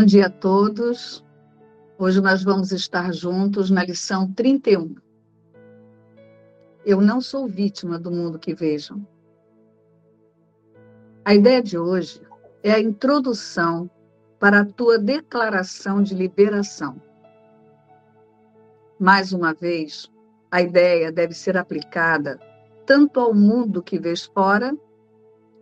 [0.00, 1.22] Bom dia a todos.
[1.98, 4.94] Hoje nós vamos estar juntos na lição 31.
[6.86, 8.98] Eu não sou vítima do mundo que vejo.
[11.22, 12.22] A ideia de hoje
[12.62, 13.90] é a introdução
[14.38, 16.96] para a tua declaração de liberação.
[18.98, 20.10] Mais uma vez,
[20.50, 22.40] a ideia deve ser aplicada
[22.86, 24.74] tanto ao mundo que vês fora,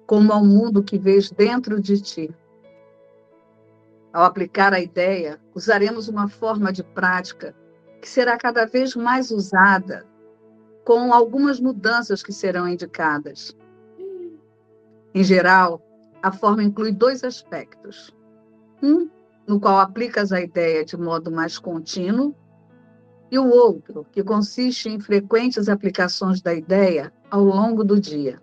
[0.07, 2.33] como ao mundo que vês dentro de ti.
[4.19, 7.55] Ao aplicar a ideia, usaremos uma forma de prática
[8.03, 10.05] que será cada vez mais usada,
[10.85, 13.57] com algumas mudanças que serão indicadas.
[15.15, 15.81] Em geral,
[16.21, 18.13] a forma inclui dois aspectos.
[18.83, 19.09] Um,
[19.47, 22.35] no qual aplicas a ideia de modo mais contínuo,
[23.31, 28.41] e o outro, que consiste em frequentes aplicações da ideia ao longo do dia.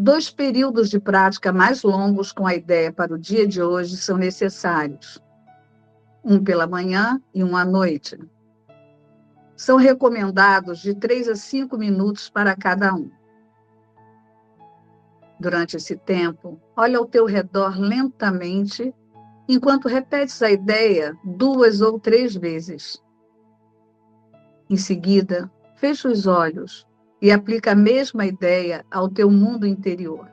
[0.00, 4.16] Dois períodos de prática mais longos com a ideia para o dia de hoje são
[4.16, 5.20] necessários.
[6.24, 8.16] Um pela manhã e um à noite.
[9.56, 13.10] São recomendados de três a cinco minutos para cada um.
[15.40, 18.94] Durante esse tempo, olha ao teu redor lentamente
[19.48, 23.02] enquanto repetes a ideia duas ou três vezes.
[24.70, 26.87] Em seguida, fecha os olhos
[27.20, 30.30] e aplica a mesma ideia ao teu mundo interior.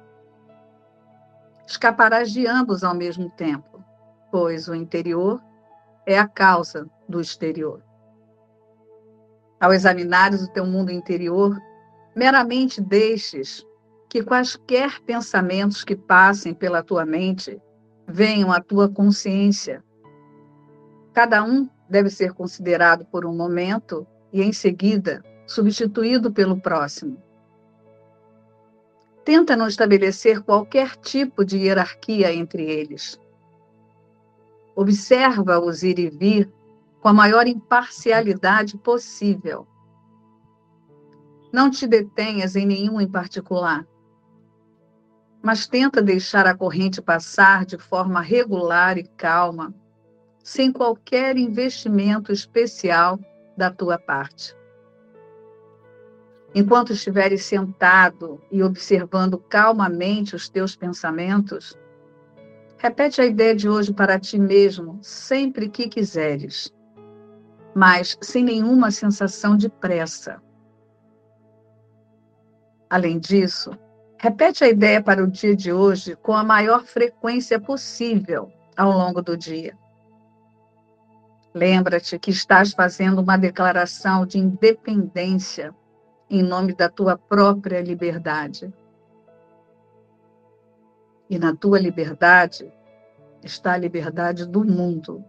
[1.67, 3.83] Escaparás de ambos ao mesmo tempo,
[4.31, 5.41] pois o interior
[6.05, 7.81] é a causa do exterior.
[9.59, 11.59] Ao examinares o teu mundo interior,
[12.15, 13.65] meramente deixes
[14.09, 17.59] que quaisquer pensamentos que passem pela tua mente
[18.07, 19.83] venham à tua consciência.
[21.13, 27.21] Cada um deve ser considerado por um momento e, em seguida, substituído pelo próximo.
[29.23, 33.19] Tenta não estabelecer qualquer tipo de hierarquia entre eles.
[34.75, 36.51] Observa-os ir e vir
[37.01, 39.67] com a maior imparcialidade possível.
[41.51, 43.87] Não te detenhas em nenhum em particular
[45.45, 49.71] mas tenta deixar a corrente passar de forma regular e calma,
[50.43, 53.19] sem qualquer investimento especial
[53.55, 54.55] da tua parte.
[56.55, 61.77] Enquanto estiveres sentado e observando calmamente os teus pensamentos,
[62.77, 66.73] repete a ideia de hoje para ti mesmo sempre que quiseres,
[67.75, 70.41] mas sem nenhuma sensação de pressa.
[72.89, 73.77] Além disso,
[74.17, 79.21] Repete a ideia para o dia de hoje com a maior frequência possível ao longo
[79.21, 79.77] do dia.
[81.53, 85.75] Lembra-te que estás fazendo uma declaração de independência
[86.29, 88.73] em nome da tua própria liberdade.
[91.29, 92.71] E na tua liberdade
[93.43, 95.23] está a liberdade do mundo.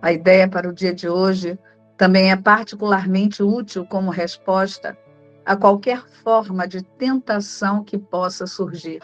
[0.00, 1.58] A ideia para o dia de hoje
[1.96, 4.96] também é particularmente útil como resposta
[5.44, 9.00] a qualquer forma de tentação que possa surgir.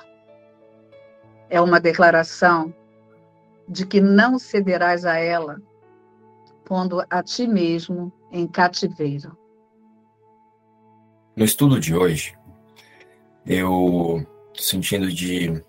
[1.51, 2.75] É uma declaração
[3.69, 5.61] de que não cederás a ela,
[6.69, 9.35] pondo a ti mesmo em cativeiro.
[11.35, 12.37] No estudo de hoje,
[13.47, 14.23] eu
[14.55, 15.65] sentindo de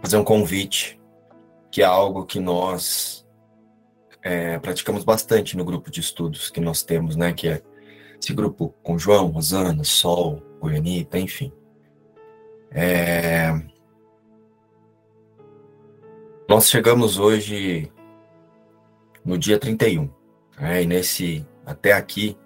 [0.00, 1.00] fazer um convite,
[1.72, 3.26] que é algo que nós
[4.22, 7.32] é, praticamos bastante no grupo de estudos que nós temos, né?
[7.32, 7.62] Que é
[8.22, 11.52] esse grupo com João, Rosana, Sol, Goianita, enfim.
[12.70, 13.50] É...
[16.48, 17.90] Nós chegamos hoje
[19.24, 20.10] no dia 31,
[20.58, 20.82] né?
[20.82, 22.36] e nesse, até aqui,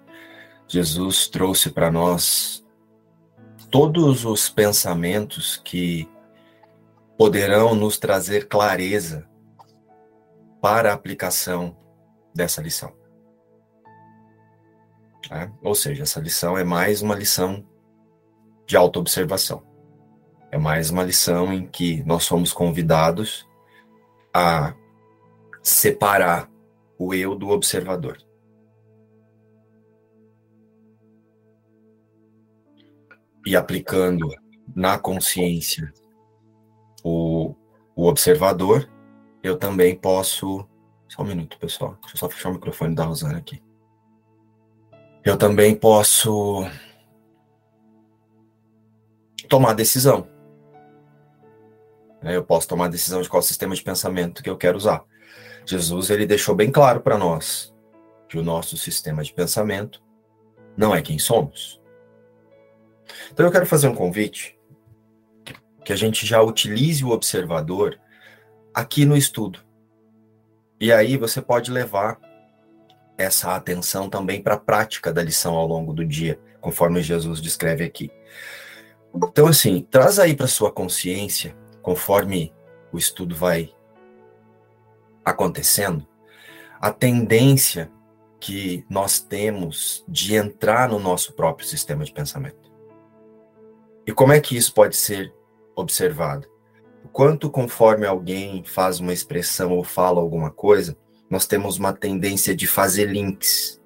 [0.67, 2.65] Jesus trouxe para nós
[3.69, 6.09] todos os pensamentos que
[7.17, 9.27] poderão nos trazer clareza
[10.61, 11.75] para a aplicação
[12.33, 12.93] dessa lição.
[15.29, 15.51] Né?
[15.61, 17.65] Ou seja, essa lição é mais uma lição
[18.65, 19.63] de autoobservação.
[20.51, 23.47] É mais uma lição em que nós somos convidados
[24.33, 24.73] a
[25.61, 26.48] separar
[26.99, 28.17] o eu do observador.
[33.45, 34.27] E aplicando
[34.75, 35.91] na consciência
[37.03, 37.55] o,
[37.95, 38.87] o observador,
[39.41, 40.67] eu também posso.
[41.07, 41.97] Só um minuto, pessoal.
[42.01, 43.63] Deixa eu só fechar o microfone da Rosana aqui.
[45.23, 46.63] Eu também posso
[49.47, 50.27] tomar decisão.
[52.21, 55.03] Eu posso tomar decisão de qual sistema de pensamento que eu quero usar.
[55.69, 57.73] Jesus ele deixou bem claro para nós
[58.27, 60.01] que o nosso sistema de pensamento
[60.75, 61.79] não é quem somos.
[63.31, 64.57] Então eu quero fazer um convite
[65.85, 67.99] que a gente já utilize o observador
[68.73, 69.59] aqui no estudo.
[70.79, 72.19] E aí você pode levar
[73.17, 77.83] essa atenção também para a prática da lição ao longo do dia, conforme Jesus descreve
[77.83, 78.09] aqui.
[79.13, 82.53] Então, assim, traz aí para sua consciência, conforme
[82.91, 83.73] o estudo vai
[85.29, 86.07] acontecendo,
[86.79, 87.91] a tendência
[88.39, 92.71] que nós temos de entrar no nosso próprio sistema de pensamento.
[94.07, 95.33] E como é que isso pode ser
[95.75, 96.47] observado?
[97.03, 100.97] O quanto, conforme alguém faz uma expressão ou fala alguma coisa,
[101.29, 103.79] nós temos uma tendência de fazer links.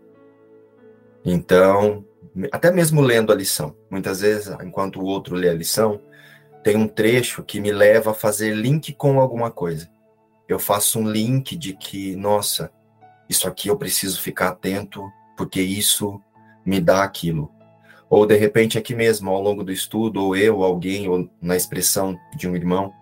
[1.25, 2.05] Então,
[2.51, 5.99] até mesmo lendo a lição, muitas vezes, enquanto o outro lê a lição,
[6.63, 9.89] tem um trecho que me leva a fazer link com alguma coisa.
[10.53, 12.71] Eu faço um link de que, nossa,
[13.27, 15.01] isso aqui eu preciso ficar atento,
[15.35, 16.21] porque isso
[16.63, 17.51] me dá aquilo.
[18.07, 22.15] Ou de repente aqui mesmo, ao longo do estudo, ou eu, alguém, ou na expressão
[22.37, 22.93] de um irmão,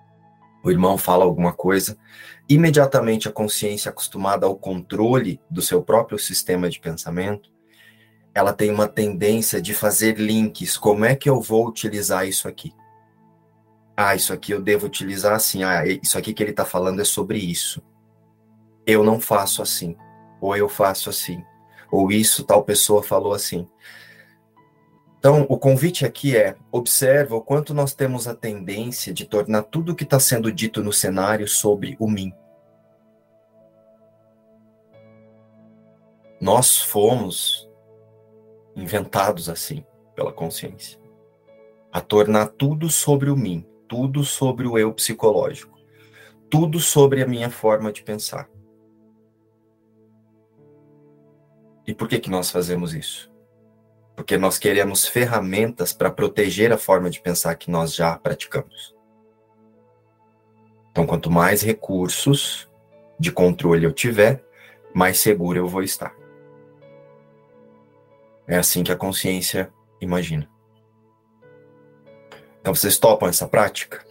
[0.64, 1.98] o irmão fala alguma coisa,
[2.48, 7.52] imediatamente a consciência acostumada ao controle do seu próprio sistema de pensamento,
[8.34, 10.78] ela tem uma tendência de fazer links.
[10.78, 12.74] Como é que eu vou utilizar isso aqui?
[13.96, 15.64] Ah, isso aqui eu devo utilizar assim.
[15.64, 17.82] Ah, isso aqui que ele está falando é sobre isso.
[18.86, 19.96] Eu não faço assim.
[20.40, 21.44] Ou eu faço assim.
[21.92, 23.68] Ou isso tal pessoa falou assim.
[25.20, 29.92] Então, o convite aqui é: observa o quanto nós temos a tendência de tornar tudo
[29.92, 32.34] o que está sendo dito no cenário sobre o mim.
[36.42, 37.70] Nós fomos
[38.76, 39.86] inventados assim
[40.16, 41.00] pela consciência
[41.92, 45.78] a tornar tudo sobre o mim, tudo sobre o eu psicológico,
[46.50, 48.50] tudo sobre a minha forma de pensar.
[51.86, 53.32] E por que que nós fazemos isso?
[54.22, 58.96] porque nós queremos ferramentas para proteger a forma de pensar que nós já praticamos.
[60.92, 62.70] Então, quanto mais recursos
[63.20, 64.46] de controle eu tiver,
[64.94, 66.16] mais seguro eu vou estar.
[68.48, 70.48] É assim que a consciência imagina.
[72.62, 74.06] Então, vocês topam essa prática?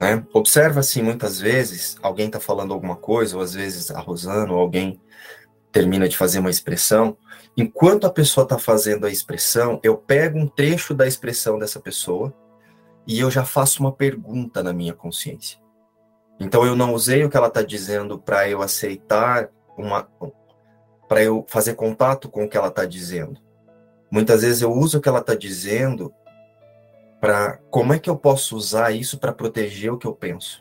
[0.00, 0.24] Né?
[0.32, 4.60] Observa assim, muitas vezes, alguém está falando alguma coisa, ou às vezes a Rosana, ou
[4.60, 5.00] alguém
[5.72, 7.16] termina de fazer uma expressão,
[7.56, 12.32] enquanto a pessoa está fazendo a expressão, eu pego um trecho da expressão dessa pessoa
[13.06, 15.58] e eu já faço uma pergunta na minha consciência.
[16.38, 20.06] Então eu não usei o que ela está dizendo para eu aceitar uma,
[21.08, 23.40] para eu fazer contato com o que ela está dizendo.
[24.10, 26.12] Muitas vezes eu uso o que ela está dizendo
[27.22, 30.60] para como é que eu posso usar isso para proteger o que eu penso.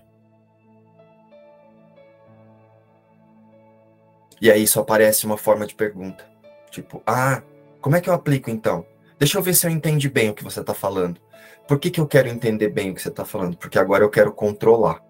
[4.39, 6.23] E aí só aparece uma forma de pergunta.
[6.69, 7.41] Tipo, ah,
[7.81, 8.85] como é que eu aplico então?
[9.17, 11.19] Deixa eu ver se eu entendi bem o que você está falando.
[11.67, 13.57] Por que, que eu quero entender bem o que você está falando?
[13.57, 15.03] Porque agora eu quero controlar.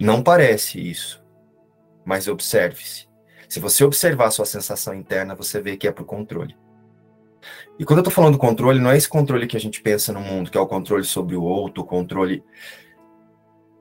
[0.00, 1.24] Não parece isso,
[2.04, 3.06] mas observe-se.
[3.48, 6.65] Se você observar sua sensação interna, você vê que é por controle.
[7.78, 10.20] E quando eu estou falando controle, não é esse controle que a gente pensa no
[10.20, 12.42] mundo, que é o controle sobre o outro, o controle.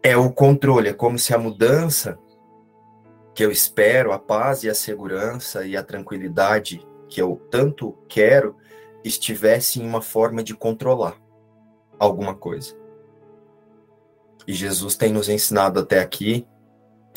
[0.03, 2.17] É o controle, é como se a mudança
[3.33, 8.56] que eu espero, a paz e a segurança e a tranquilidade que eu tanto quero,
[9.03, 11.15] estivesse em uma forma de controlar
[12.00, 12.75] alguma coisa.
[14.48, 16.48] E Jesus tem nos ensinado até aqui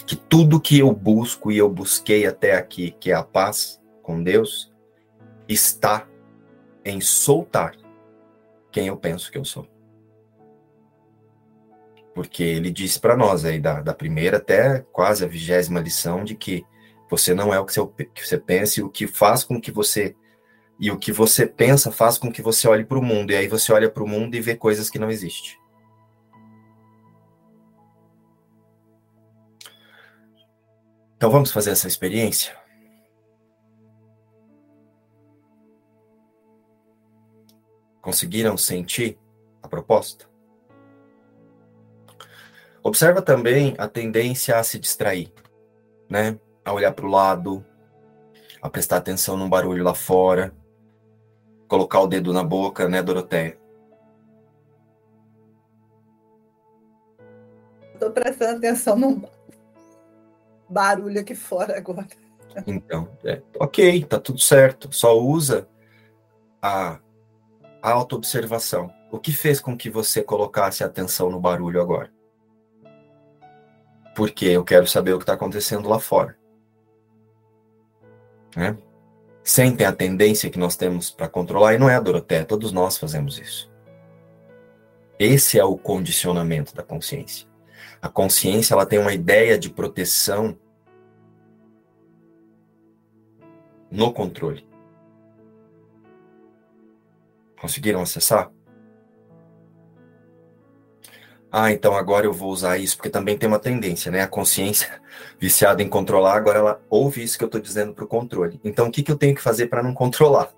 [0.06, 4.22] que tudo que eu busco e eu busquei até aqui, que é a paz com
[4.22, 4.72] Deus,
[5.48, 6.08] está
[6.90, 7.74] em soltar
[8.70, 9.66] quem eu penso que eu sou
[12.18, 16.34] porque ele disse para nós aí da, da primeira até quase a vigésima lição de
[16.34, 16.66] que
[17.08, 19.70] você não é o que você, que você pensa e o que faz com que
[19.70, 20.16] você
[20.80, 23.46] e o que você pensa faz com que você olhe para o mundo e aí
[23.46, 25.56] você olha para o mundo e vê coisas que não existem.
[31.16, 32.57] Então vamos fazer essa experiência?
[38.08, 39.18] Conseguiram sentir
[39.62, 40.24] a proposta?
[42.82, 45.30] Observa também a tendência a se distrair,
[46.08, 46.40] né?
[46.64, 47.62] A olhar para o lado,
[48.62, 50.54] a prestar atenção num barulho lá fora,
[51.68, 53.58] colocar o dedo na boca, né, Doroteia?
[57.92, 59.22] Estou prestando atenção num
[60.66, 62.08] barulho aqui fora agora.
[62.66, 64.90] Então, é, ok, tá tudo certo.
[64.94, 65.68] Só usa
[66.62, 66.98] a,
[67.88, 68.92] a autoobservação.
[69.10, 72.10] O que fez com que você colocasse atenção no barulho agora?
[74.18, 76.36] porque eu quero saber o que está acontecendo lá fora.
[78.56, 78.76] Né?
[79.44, 82.98] Sentem a tendência que nós temos para controlar, e não é a Doroteia, todos nós
[82.98, 83.70] fazemos isso.
[85.20, 87.46] Esse é o condicionamento da consciência.
[88.02, 90.58] A consciência ela tem uma ideia de proteção
[93.88, 94.67] no controle.
[97.60, 98.50] Conseguiram acessar?
[101.50, 104.20] Ah, então agora eu vou usar isso, porque também tem uma tendência, né?
[104.20, 105.00] A consciência
[105.40, 108.60] viciada em controlar, agora ela ouve isso que eu estou dizendo para o controle.
[108.62, 110.52] Então, o que, que eu tenho que fazer para não controlar?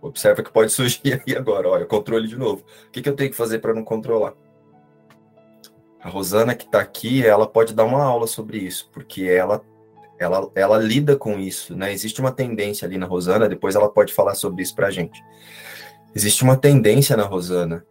[0.00, 2.64] Observa que pode surgir aí agora, olha, controle de novo.
[2.86, 4.34] O que, que eu tenho que fazer para não controlar?
[6.00, 9.60] A Rosana que está aqui, ela pode dar uma aula sobre isso, porque ela,
[10.18, 11.92] ela, ela lida com isso, né?
[11.92, 15.22] Existe uma tendência ali na Rosana, depois ela pode falar sobre isso para a gente.
[16.14, 17.84] Existe uma tendência na Rosana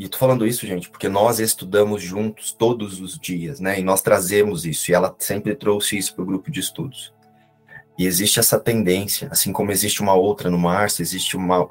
[0.00, 3.78] e tô falando isso, gente, porque nós estudamos juntos todos os dias, né?
[3.78, 7.12] E nós trazemos isso, e ela sempre trouxe isso para o grupo de estudos.
[7.98, 11.68] E existe essa tendência, assim como existe uma outra no Márcio, existe uma,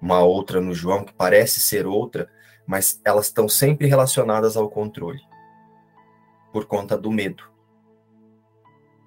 [0.00, 2.30] uma outra no João, que parece ser outra,
[2.64, 5.20] mas elas estão sempre relacionadas ao controle.
[6.52, 7.42] Por conta do medo.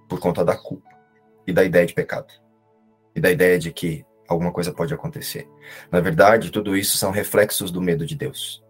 [0.09, 0.89] Por conta da culpa.
[1.47, 2.33] E da ideia de pecado.
[3.15, 5.49] E da ideia de que alguma coisa pode acontecer.
[5.89, 8.61] Na verdade, tudo isso são reflexos do medo de Deus.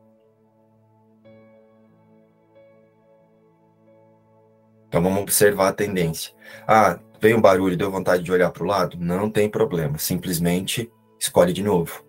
[4.88, 6.34] Então vamos observar a tendência.
[6.68, 8.98] Ah, veio um barulho, deu vontade de olhar para o lado?
[9.00, 9.98] Não tem problema.
[9.98, 12.04] Simplesmente escolhe de novo.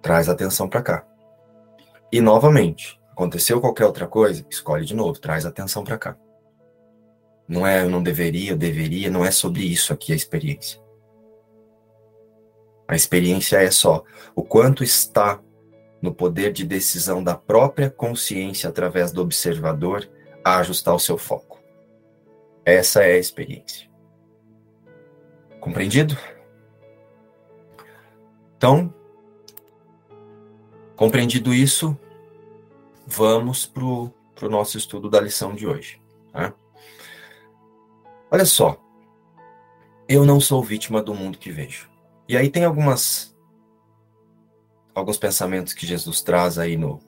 [0.00, 1.06] Traz atenção para cá.
[2.10, 4.44] E novamente, aconteceu qualquer outra coisa?
[4.50, 6.16] Escolhe de novo, traz atenção para cá.
[7.46, 10.80] Não é eu não deveria, eu deveria, não é sobre isso aqui a experiência.
[12.86, 15.40] A experiência é só o quanto está
[16.00, 20.08] no poder de decisão da própria consciência através do observador
[20.44, 21.60] a ajustar o seu foco.
[22.64, 23.88] Essa é a experiência.
[25.60, 26.18] Compreendido?
[28.56, 28.92] Então,
[30.96, 31.96] compreendido isso,
[33.06, 34.12] vamos para o
[34.50, 36.00] nosso estudo da lição de hoje.
[36.32, 36.52] Tá?
[38.32, 38.78] Olha só,
[40.08, 41.90] eu não sou vítima do mundo que vejo.
[42.26, 43.36] E aí tem algumas
[44.94, 46.98] alguns pensamentos que Jesus traz aí no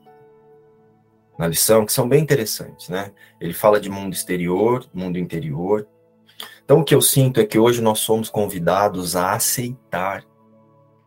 [1.39, 3.11] na lição que são bem interessantes, né?
[3.41, 5.89] Ele fala de mundo exterior, mundo interior.
[6.63, 10.27] Então o que eu sinto é que hoje nós somos convidados a aceitar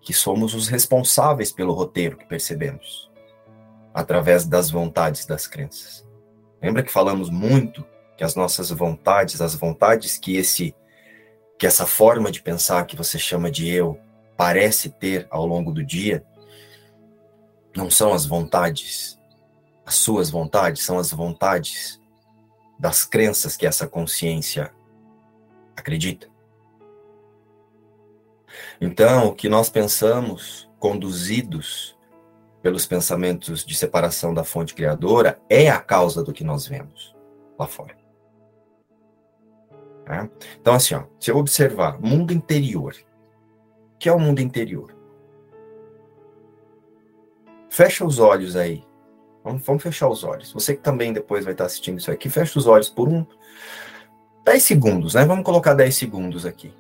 [0.02, 3.12] que somos os responsáveis pelo roteiro que percebemos
[3.94, 6.08] através das vontades das crenças.
[6.60, 7.86] Lembra que falamos muito
[8.18, 10.76] que as nossas vontades, as vontades que esse
[11.58, 14.00] que essa forma de pensar que você chama de eu
[14.36, 16.24] parece ter ao longo do dia
[17.76, 19.20] não são as vontades,
[19.86, 22.00] as suas vontades, são as vontades
[22.80, 24.72] das crenças que essa consciência
[25.76, 26.28] acredita.
[28.80, 31.98] Então, o que nós pensamos, conduzidos
[32.62, 37.16] pelos pensamentos de separação da fonte criadora, é a causa do que nós vemos
[37.58, 38.07] lá fora.
[40.10, 40.30] É?
[40.60, 42.96] Então, assim, ó, se eu observar mundo interior,
[44.00, 44.96] que é o mundo interior.
[47.70, 48.86] Fecha os olhos aí.
[49.44, 50.52] Vamos, vamos, fechar os olhos.
[50.54, 53.26] Você que também depois vai estar assistindo isso aqui, fecha os olhos por um
[54.46, 55.26] 10 segundos, né?
[55.26, 56.74] Vamos colocar 10 segundos aqui.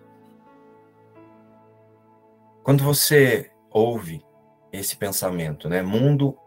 [2.63, 4.24] Quando você ouve
[4.72, 5.81] esse pensamento, né?
[5.81, 6.38] Mundo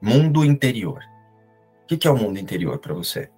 [0.00, 1.00] mundo interior.
[1.84, 3.30] O que é o mundo interior para você?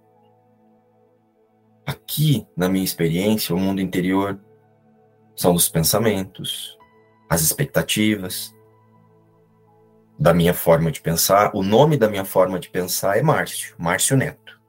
[1.87, 4.39] Aqui, na minha experiência, o mundo interior
[5.37, 6.79] são os pensamentos,
[7.29, 8.55] as expectativas
[10.19, 11.51] da minha forma de pensar.
[11.55, 14.61] O nome da minha forma de pensar é Márcio, Márcio Neto.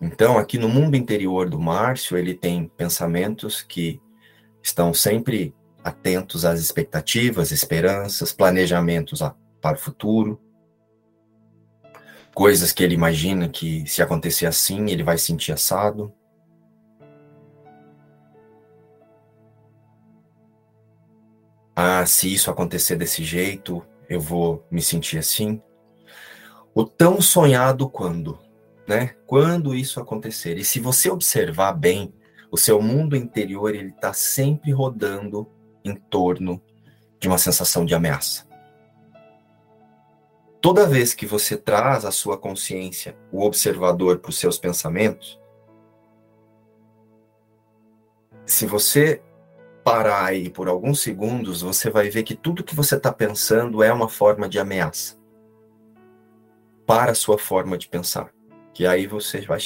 [0.00, 4.00] Então, aqui no mundo interior do Márcio, ele tem pensamentos que
[4.62, 9.20] estão sempre atentos às expectativas, esperanças, planejamentos
[9.60, 10.40] para o futuro,
[12.34, 16.12] coisas que ele imagina que se acontecer assim, ele vai sentir assado.
[21.74, 25.60] ah, se isso acontecer desse jeito, eu vou me sentir assim.
[26.74, 28.38] O tão sonhado quando,
[28.86, 29.14] né?
[29.26, 30.56] Quando isso acontecer.
[30.56, 32.14] E se você observar bem,
[32.50, 35.48] o seu mundo interior ele está sempre rodando
[35.84, 36.62] em torno
[37.18, 38.46] de uma sensação de ameaça.
[40.64, 45.38] Toda vez que você traz a sua consciência, o observador, para os seus pensamentos,
[48.46, 49.22] se você
[49.84, 53.92] parar aí por alguns segundos, você vai ver que tudo que você está pensando é
[53.92, 55.18] uma forma de ameaça
[56.86, 58.32] para a sua forma de pensar.
[58.72, 59.58] Que aí você vai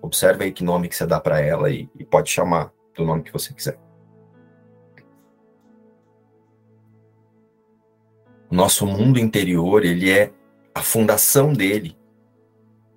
[0.00, 3.24] observe aí que nome que você dá para ela e, e pode chamar do nome
[3.24, 3.78] que você quiser.
[8.52, 10.30] Nosso mundo interior, ele é
[10.74, 11.96] a fundação dele,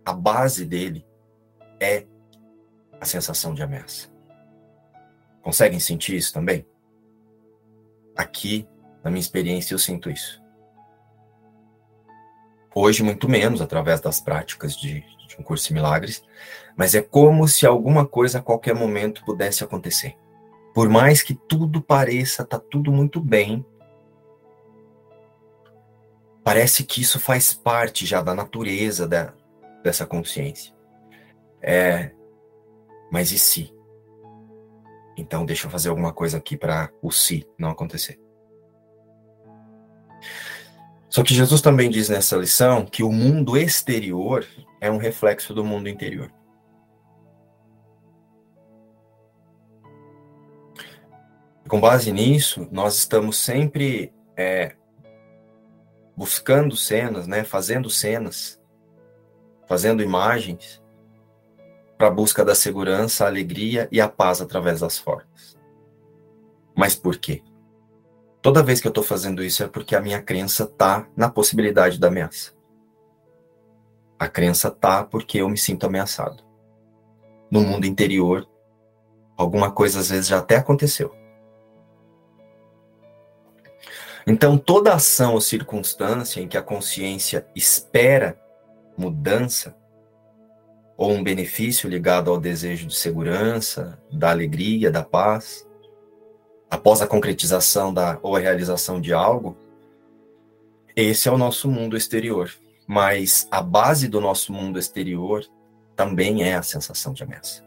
[0.05, 1.05] a base dele
[1.79, 2.05] é
[2.99, 4.09] a sensação de ameaça.
[5.41, 6.65] Conseguem sentir isso também?
[8.17, 8.67] Aqui,
[9.03, 10.43] na minha experiência, eu sinto isso.
[12.73, 16.21] Hoje, muito menos, através das práticas de, de um curso de milagres,
[16.75, 20.17] mas é como se alguma coisa a qualquer momento pudesse acontecer.
[20.73, 23.65] Por mais que tudo pareça, tá tudo muito bem,
[26.45, 29.33] parece que isso faz parte já da natureza da,
[29.83, 30.71] dessa consciência.
[31.59, 32.11] É,
[33.11, 33.73] mas e se?
[35.17, 38.19] Então deixa eu fazer alguma coisa aqui para o se não acontecer.
[41.09, 44.45] Só que Jesus também diz nessa lição que o mundo exterior
[44.79, 46.31] é um reflexo do mundo interior.
[51.67, 54.75] Com base nisso, nós estamos sempre é,
[56.15, 58.61] buscando cenas, né, fazendo cenas,
[59.67, 60.81] fazendo imagens
[61.97, 65.57] para a busca da segurança, a alegria e a paz através das formas.
[66.75, 67.41] Mas por quê?
[68.41, 71.99] Toda vez que eu estou fazendo isso é porque a minha crença está na possibilidade
[71.99, 72.53] da ameaça.
[74.19, 76.43] A crença tá porque eu me sinto ameaçado.
[77.49, 78.47] No mundo interior,
[79.35, 81.15] alguma coisa às vezes já até aconteceu.
[84.27, 88.39] Então, toda ação ou circunstância em que a consciência espera
[88.97, 89.75] mudança
[90.97, 95.67] ou um benefício ligado ao desejo de segurança, da alegria, da paz,
[96.69, 99.57] após a concretização da ou a realização de algo,
[100.95, 102.51] esse é o nosso mundo exterior.
[102.87, 105.45] Mas a base do nosso mundo exterior
[105.95, 107.63] também é a sensação de ameaça.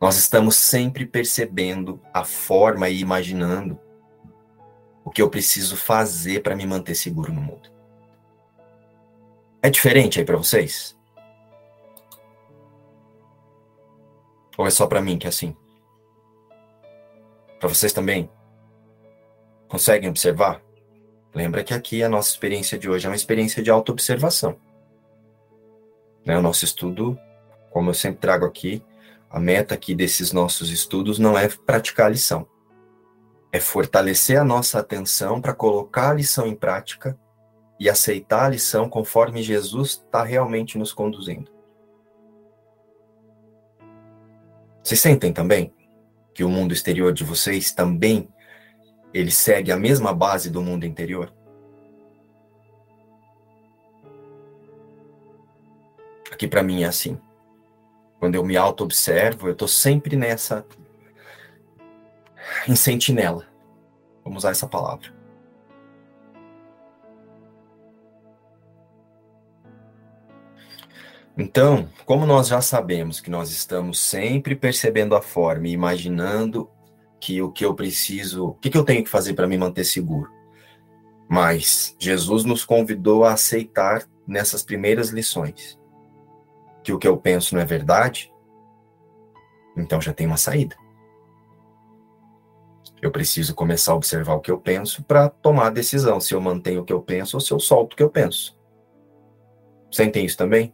[0.00, 3.78] Nós estamos sempre percebendo a forma e imaginando
[5.04, 7.70] o que eu preciso fazer para me manter seguro no mundo.
[9.62, 10.96] É diferente aí para vocês?
[14.56, 15.56] Ou é só para mim que é assim?
[17.58, 18.30] Para vocês também?
[19.68, 20.62] Conseguem observar?
[21.34, 24.56] Lembra que aqui a nossa experiência de hoje é uma experiência de autoobservação.
[26.24, 26.36] Né?
[26.38, 27.18] O nosso estudo,
[27.70, 28.82] como eu sempre trago aqui,
[29.36, 32.48] a meta aqui desses nossos estudos não é praticar a lição.
[33.52, 37.20] É fortalecer a nossa atenção para colocar a lição em prática
[37.78, 41.52] e aceitar a lição conforme Jesus está realmente nos conduzindo.
[44.82, 45.70] Vocês sentem também
[46.32, 48.30] que o mundo exterior de vocês também
[49.12, 51.30] ele segue a mesma base do mundo interior?
[56.32, 57.20] Aqui para mim é assim.
[58.18, 60.66] Quando eu me auto-observo, eu estou sempre nessa.
[62.66, 63.46] em sentinela.
[64.24, 65.14] Vamos usar essa palavra.
[71.38, 76.70] Então, como nós já sabemos que nós estamos sempre percebendo a forma e imaginando
[77.20, 79.84] que o que eu preciso, o que, que eu tenho que fazer para me manter
[79.84, 80.30] seguro,
[81.28, 85.78] mas Jesus nos convidou a aceitar nessas primeiras lições
[86.86, 88.32] que o que eu penso não é verdade,
[89.76, 90.76] então já tem uma saída.
[93.02, 96.40] Eu preciso começar a observar o que eu penso para tomar a decisão se eu
[96.40, 98.56] mantenho o que eu penso ou se eu solto o que eu penso.
[99.90, 100.72] Sentem isso também?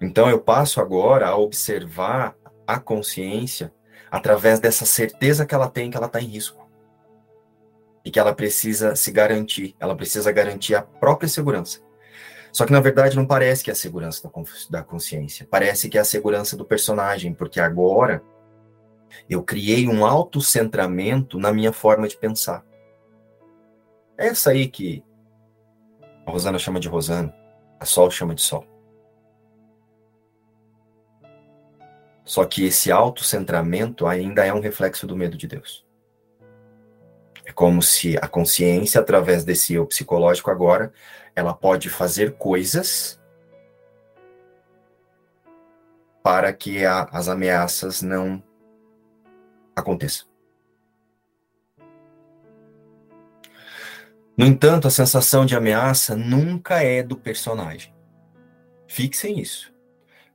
[0.00, 2.34] Então eu passo agora a observar
[2.66, 3.70] a consciência
[4.10, 6.59] através dessa certeza que ela tem que ela está em risco
[8.04, 11.80] e que ela precisa se garantir, ela precisa garantir a própria segurança.
[12.52, 14.28] Só que na verdade não parece que é a segurança
[14.68, 18.22] da consciência, parece que é a segurança do personagem, porque agora
[19.28, 22.64] eu criei um autocentramento na minha forma de pensar.
[24.18, 25.04] É essa aí que
[26.26, 27.34] a Rosana chama de Rosana,
[27.78, 28.66] a Sol chama de Sol.
[32.24, 35.84] Só que esse autocentramento ainda é um reflexo do medo de Deus.
[37.50, 40.92] É como se a consciência, através desse eu psicológico agora,
[41.34, 43.20] ela pode fazer coisas
[46.22, 48.40] para que a, as ameaças não
[49.74, 50.28] aconteçam.
[54.38, 57.92] No entanto, a sensação de ameaça nunca é do personagem.
[58.86, 59.74] Fixem isso.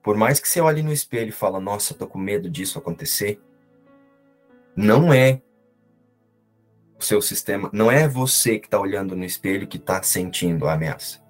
[0.03, 3.41] Por mais que você olhe no espelho e fale, nossa, tô com medo disso acontecer,
[4.75, 5.41] não é
[6.99, 7.69] seu sistema.
[7.73, 11.23] Não é você que está olhando no espelho que está sentindo a ameaça.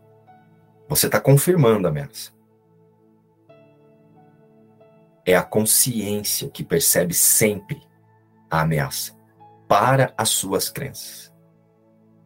[0.88, 2.36] Você está confirmando a ameaça.
[5.26, 7.82] é a consciência que percebe sempre
[8.50, 9.14] a ameaça
[9.68, 11.34] para as suas crenças.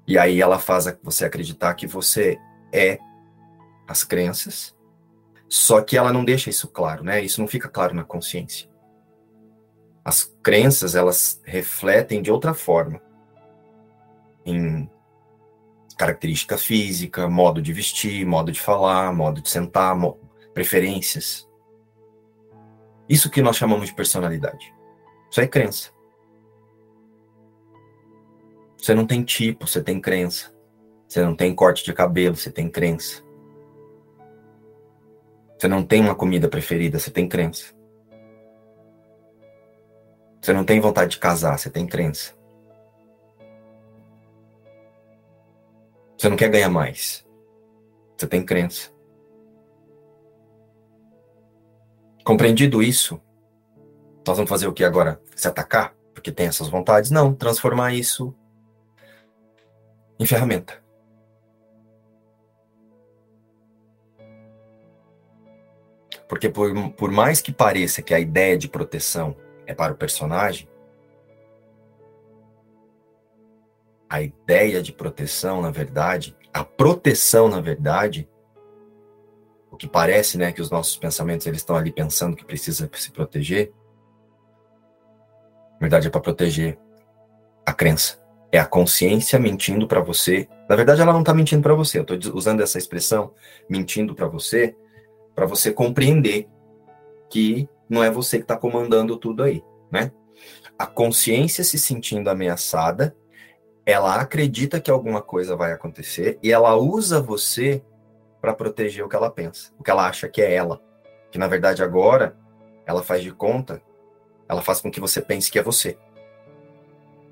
[0.06, 2.38] E aí ela faz você acreditar que você
[2.73, 2.99] é
[3.88, 4.75] as crenças,
[5.47, 7.23] só que ela não deixa isso claro, né?
[7.23, 8.69] Isso não fica claro na consciência.
[10.04, 13.02] As crenças, elas refletem de outra forma
[14.49, 14.89] em
[15.97, 19.95] característica física, modo de vestir, modo de falar, modo de sentar,
[20.53, 21.47] preferências.
[23.07, 24.73] Isso que nós chamamos de personalidade.
[25.29, 25.91] Isso é crença.
[28.77, 30.55] Você não tem tipo, você tem crença.
[31.07, 33.21] Você não tem corte de cabelo, você tem crença.
[35.57, 37.73] Você não tem uma comida preferida, você tem crença.
[40.41, 42.38] Você não tem vontade de casar, você tem crença.
[46.19, 47.25] Você não quer ganhar mais.
[48.17, 48.91] Você tem crença.
[52.25, 53.21] Compreendido isso,
[54.27, 55.21] nós vamos fazer o que agora?
[55.34, 55.95] Se atacar?
[56.13, 57.10] Porque tem essas vontades?
[57.10, 58.36] Não, transformar isso
[60.19, 60.84] em ferramenta.
[66.27, 70.68] Porque por, por mais que pareça que a ideia de proteção é para o personagem,
[74.10, 78.28] a ideia de proteção, na verdade, a proteção, na verdade,
[79.69, 83.12] o que parece, né, que os nossos pensamentos eles estão ali pensando que precisa se
[83.12, 83.72] proteger,
[85.74, 86.78] na verdade é para proteger
[87.65, 88.19] a crença.
[88.52, 90.50] É a consciência mentindo para você.
[90.67, 92.00] Na verdade, ela não está mentindo para você.
[92.00, 93.32] Eu estou usando essa expressão,
[93.69, 94.76] mentindo para você,
[95.36, 96.50] para você compreender
[97.30, 100.12] que não é você que está comandando tudo aí, né?
[100.78, 103.15] A consciência se sentindo ameaçada,
[103.89, 107.84] ela acredita que alguma coisa vai acontecer e ela usa você
[108.39, 110.80] para proteger o que ela pensa, o que ela acha que é ela.
[111.32, 112.38] Que na verdade agora
[112.86, 113.82] ela faz de conta,
[114.47, 115.97] ela faz com que você pense que é você.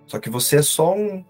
[0.08, 1.24] Só que você é só um,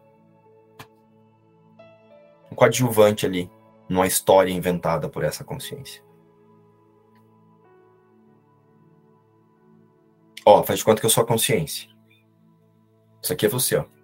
[2.50, 3.52] um coadjuvante ali
[3.90, 6.02] numa história inventada por essa consciência.
[10.46, 11.90] Ó, faz de conta que eu sou a consciência.
[13.22, 13.97] Isso aqui é você, ó.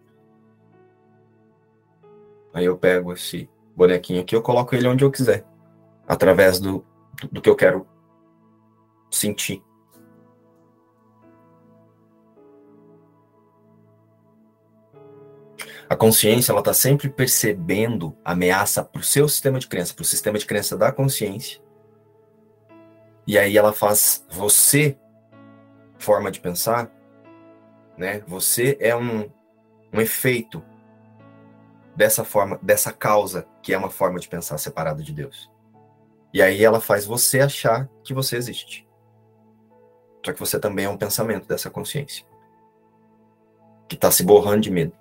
[2.54, 5.46] Aí eu pego esse bonequinho aqui, eu coloco ele onde eu quiser.
[6.08, 6.86] Através do,
[7.32, 7.88] do que eu quero
[9.10, 9.64] sentir.
[15.90, 20.06] A consciência, ela está sempre percebendo ameaça para o seu sistema de crença, para o
[20.06, 21.62] sistema de crença da consciência.
[23.28, 24.98] E aí ela faz você
[25.98, 26.92] forma de pensar,
[27.98, 28.22] né?
[28.28, 29.30] Você é um,
[29.94, 30.64] um efeito
[31.96, 35.52] dessa forma, dessa causa que é uma forma de pensar separada de Deus.
[36.34, 38.88] E aí ela faz você achar que você existe.
[40.26, 42.26] Só que você também é um pensamento dessa consciência
[43.88, 44.94] que está se borrando de medo.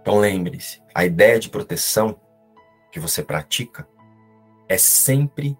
[0.00, 2.18] Então lembre-se, a ideia de proteção
[2.90, 3.86] que você pratica
[4.68, 5.58] é sempre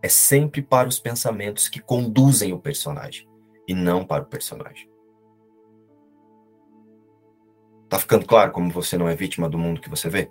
[0.00, 3.28] é sempre para os pensamentos que conduzem o personagem
[3.66, 4.88] e não para o personagem.
[7.88, 10.30] Tá ficando claro como você não é vítima do mundo que você vê?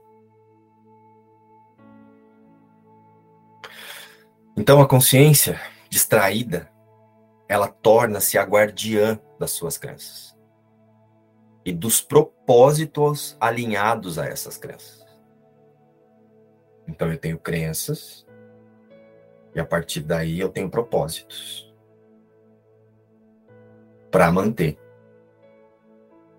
[4.55, 6.71] Então a consciência distraída,
[7.47, 10.35] ela torna-se a guardiã das suas crenças
[11.63, 15.05] e dos propósitos alinhados a essas crenças.
[16.87, 18.25] Então eu tenho crenças
[19.53, 21.73] e a partir daí eu tenho propósitos
[24.09, 24.79] para manter.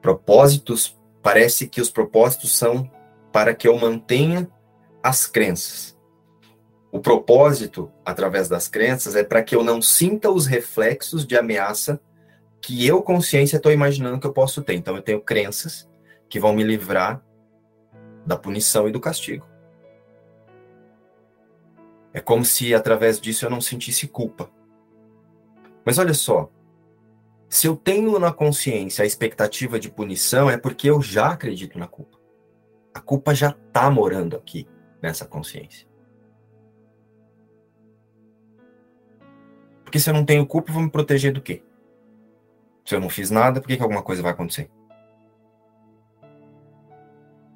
[0.00, 0.97] Propósitos,
[1.28, 2.90] parece que os propósitos são
[3.30, 4.48] para que eu mantenha
[5.02, 5.94] as crenças.
[6.90, 12.00] O propósito, através das crenças, é para que eu não sinta os reflexos de ameaça
[12.62, 14.72] que eu, consciência, estou imaginando que eu posso ter.
[14.72, 15.86] Então, eu tenho crenças
[16.30, 17.22] que vão me livrar
[18.24, 19.46] da punição e do castigo.
[22.14, 24.50] É como se através disso eu não sentisse culpa.
[25.84, 26.50] Mas olha só,
[27.48, 31.86] se eu tenho na consciência a expectativa de punição, é porque eu já acredito na
[31.86, 32.18] culpa.
[32.92, 34.66] A culpa já está morando aqui,
[35.00, 35.86] nessa consciência.
[39.84, 41.62] Porque se eu não tenho culpa, eu vou me proteger do quê?
[42.84, 44.70] Se eu não fiz nada, por que, que alguma coisa vai acontecer?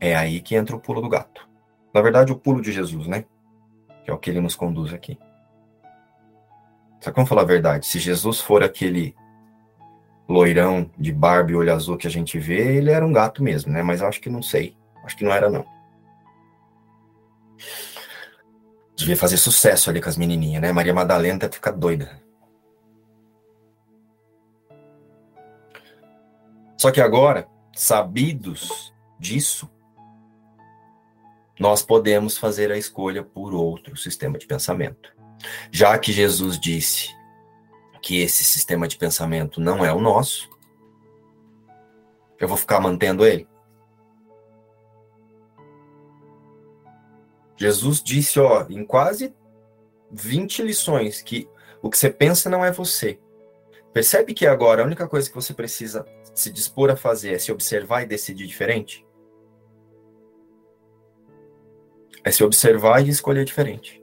[0.01, 1.49] É aí que entra o pulo do gato.
[1.93, 3.27] Na verdade, o pulo de Jesus, né?
[4.03, 5.19] que é o que ele nos conduz aqui.
[7.01, 9.15] Só que vamos falar a verdade, se Jesus for aquele
[10.29, 13.73] loirão de barba e olho azul que a gente vê, ele era um gato mesmo,
[13.73, 13.83] né?
[13.83, 14.77] Mas eu acho que não sei.
[15.05, 15.65] Acho que não era, não.
[18.97, 20.73] Devia fazer sucesso ali com as menininhas, né?
[20.73, 22.21] Maria Madalena deve ficar doida.
[26.79, 29.71] Só que agora, sabidos disso,
[31.59, 35.13] nós podemos fazer a escolha por outro sistema de pensamento.
[35.71, 37.11] Já que Jesus disse
[38.03, 40.51] que esse sistema de pensamento não é o nosso,
[42.39, 43.49] eu vou ficar mantendo ele?
[47.57, 49.33] Jesus disse, ó, em quase
[50.11, 51.49] 20 lições, que
[51.81, 53.21] o que você pensa não é você.
[53.93, 57.53] Percebe que agora a única coisa que você precisa se dispor a fazer é se
[57.53, 59.07] observar e decidir diferente?
[62.25, 64.02] É se observar e escolher diferente.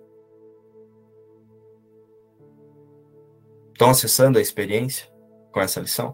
[3.80, 5.08] Estão acessando a experiência
[5.54, 6.14] com essa lição?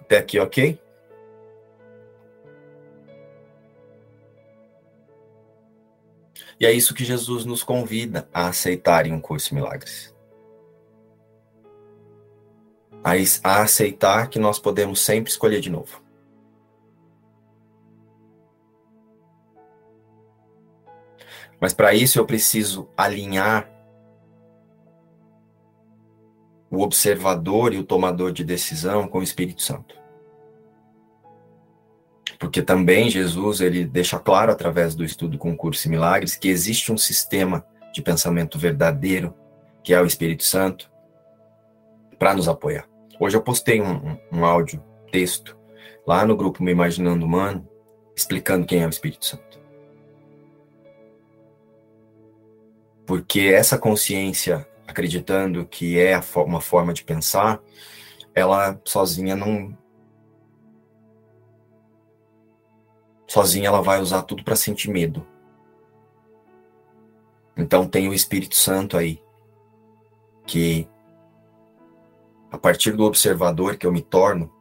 [0.00, 0.80] Até aqui, ok?
[6.58, 10.16] E é isso que Jesus nos convida a aceitar em um curso milagres.
[13.04, 16.03] A, aceitar que nós podemos sempre escolher de novo.
[21.64, 23.66] Mas para isso eu preciso alinhar
[26.70, 29.98] o observador e o tomador de decisão com o Espírito Santo.
[32.38, 36.92] Porque também Jesus ele deixa claro através do estudo com curso e milagres que existe
[36.92, 39.34] um sistema de pensamento verdadeiro,
[39.82, 40.92] que é o Espírito Santo,
[42.18, 42.86] para nos apoiar.
[43.18, 45.56] Hoje eu postei um, um, um áudio, texto,
[46.06, 47.66] lá no grupo Me Imaginando Humano,
[48.14, 49.53] explicando quem é o Espírito Santo.
[53.06, 57.60] Porque essa consciência acreditando que é uma forma de pensar,
[58.34, 59.76] ela sozinha não.
[63.26, 65.26] Sozinha ela vai usar tudo para sentir medo.
[67.56, 69.22] Então tem o Espírito Santo aí,
[70.46, 70.88] que
[72.50, 74.52] a partir do observador que eu me torno,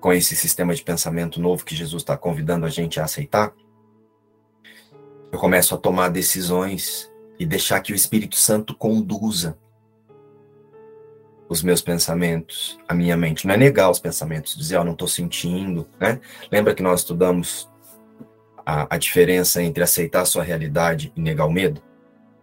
[0.00, 3.52] com esse sistema de pensamento novo que Jesus está convidando a gente a aceitar,
[5.32, 9.56] eu começo a tomar decisões e deixar que o Espírito Santo conduza
[11.48, 13.46] os meus pensamentos, a minha mente.
[13.46, 16.20] Não é negar os pensamentos, dizer, ó, oh, não estou sentindo, né?
[16.52, 17.70] Lembra que nós estudamos
[18.66, 21.82] a, a diferença entre aceitar a sua realidade e negar o medo?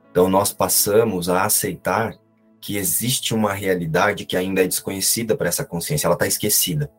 [0.09, 2.17] Então, nós passamos a aceitar
[2.59, 6.91] que existe uma realidade que ainda é desconhecida para essa consciência, ela está esquecida.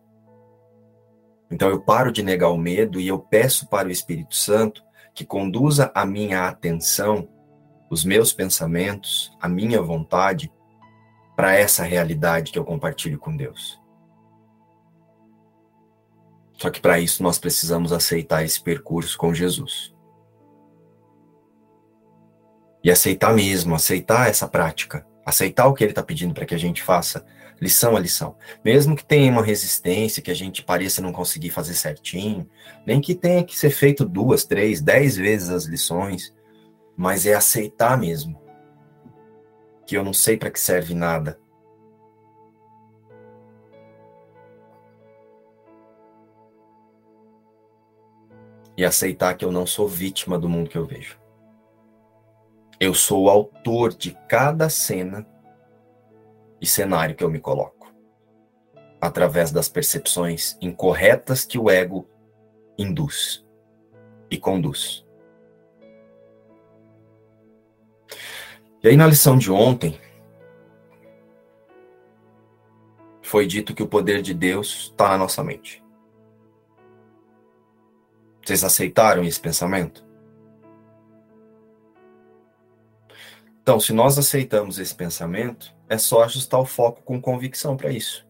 [1.51, 4.83] Então, eu paro de negar o medo e eu peço para o Espírito Santo
[5.13, 7.29] que conduza a minha atenção
[7.91, 10.53] os meus pensamentos, a minha vontade
[11.37, 13.81] para essa realidade que eu compartilho com Deus.
[16.55, 19.95] Só que para isso nós precisamos aceitar esse percurso com Jesus.
[22.83, 26.59] E aceitar mesmo, aceitar essa prática, aceitar o que ele está pedindo para que a
[26.59, 27.27] gente faça,
[27.61, 28.37] lição a lição.
[28.65, 32.49] Mesmo que tenha uma resistência, que a gente pareça não conseguir fazer certinho,
[32.87, 36.33] nem que tenha que ser feito duas, três, dez vezes as lições,
[36.97, 38.41] mas é aceitar mesmo
[39.87, 41.39] que eu não sei para que serve nada.
[48.77, 51.19] E aceitar que eu não sou vítima do mundo que eu vejo.
[52.79, 55.27] Eu sou o autor de cada cena
[56.61, 57.95] e cenário que eu me coloco,
[59.01, 62.07] através das percepções incorretas que o ego
[62.77, 63.47] induz
[64.31, 65.06] e conduz.
[68.87, 69.99] E aí, na lição de ontem,
[73.21, 75.83] foi dito que o poder de Deus está na nossa mente.
[78.45, 80.07] Vocês aceitaram esse pensamento?
[83.61, 88.25] Então, se nós aceitamos esse pensamento, é só ajustar o foco com convicção para isso.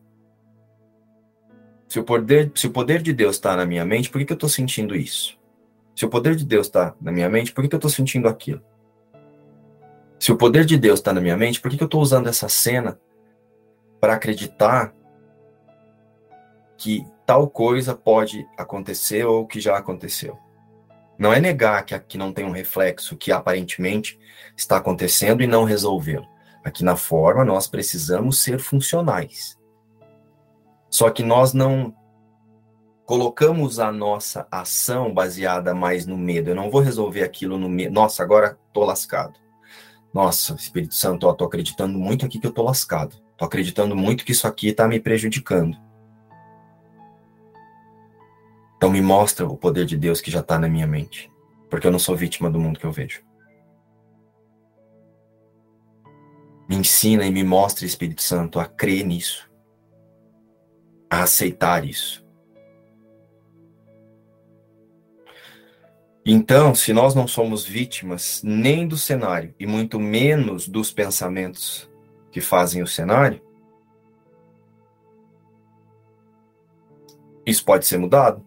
[1.87, 4.33] Se o, poder, se o poder de Deus está na minha mente, por que, que
[4.33, 5.39] eu estou sentindo isso?
[5.95, 8.27] Se o poder de Deus está na minha mente, por que, que eu estou sentindo
[8.27, 8.65] aquilo?
[10.19, 12.29] Se o poder de Deus está na minha mente, por que, que eu estou usando
[12.29, 12.99] essa cena
[14.01, 14.95] para acreditar
[16.77, 20.39] que tal coisa pode acontecer ou que já aconteceu?
[21.19, 24.19] Não é negar que aqui não tem um reflexo que aparentemente
[24.57, 26.27] está acontecendo e não resolvê-lo.
[26.65, 29.57] Aqui na forma nós precisamos ser funcionais.
[30.91, 31.95] Só que nós não
[33.05, 36.51] colocamos a nossa ação baseada mais no medo.
[36.51, 37.95] Eu não vou resolver aquilo no medo.
[37.95, 39.46] Nossa, agora estou lascado.
[40.17, 43.17] Nossa, Espírito Santo, eu tô acreditando muito aqui que eu tô lascado.
[43.37, 45.77] Tô acreditando muito que isso aqui está me prejudicando.
[48.79, 51.31] Então me mostra o poder de Deus que já está na minha mente,
[51.69, 53.23] porque eu não sou vítima do mundo que eu vejo.
[56.67, 59.47] Me ensina e me mostra, Espírito Santo, a crer nisso,
[61.11, 62.26] a aceitar isso.
[66.29, 71.89] Então, se nós não somos vítimas nem do cenário e muito menos dos pensamentos
[72.33, 73.41] que fazem o cenário,
[77.47, 78.45] isso pode ser mudado.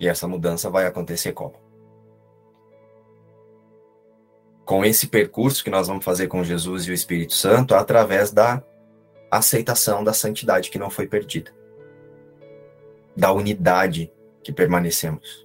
[0.00, 1.54] E essa mudança vai acontecer como?
[4.64, 8.60] Com esse percurso que nós vamos fazer com Jesus e o Espírito Santo, através da
[9.30, 11.54] aceitação da santidade que não foi perdida,
[13.16, 14.12] da unidade
[14.42, 15.43] que permanecemos.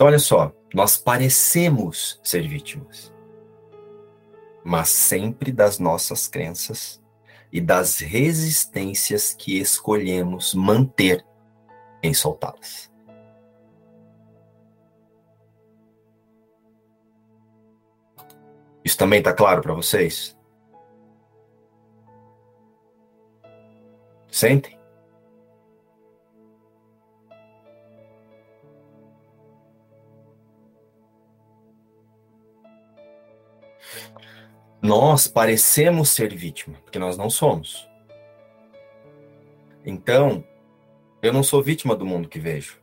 [0.00, 3.12] Então, olha só, nós parecemos ser vítimas,
[4.64, 7.02] mas sempre das nossas crenças
[7.52, 11.22] e das resistências que escolhemos manter
[12.02, 12.90] em soltá-las.
[18.82, 20.34] Isso também está claro para vocês?
[24.30, 24.79] Sentem?
[34.82, 37.88] Nós parecemos ser vítima, porque nós não somos.
[39.84, 40.42] Então,
[41.20, 42.80] eu não sou vítima do mundo que vejo.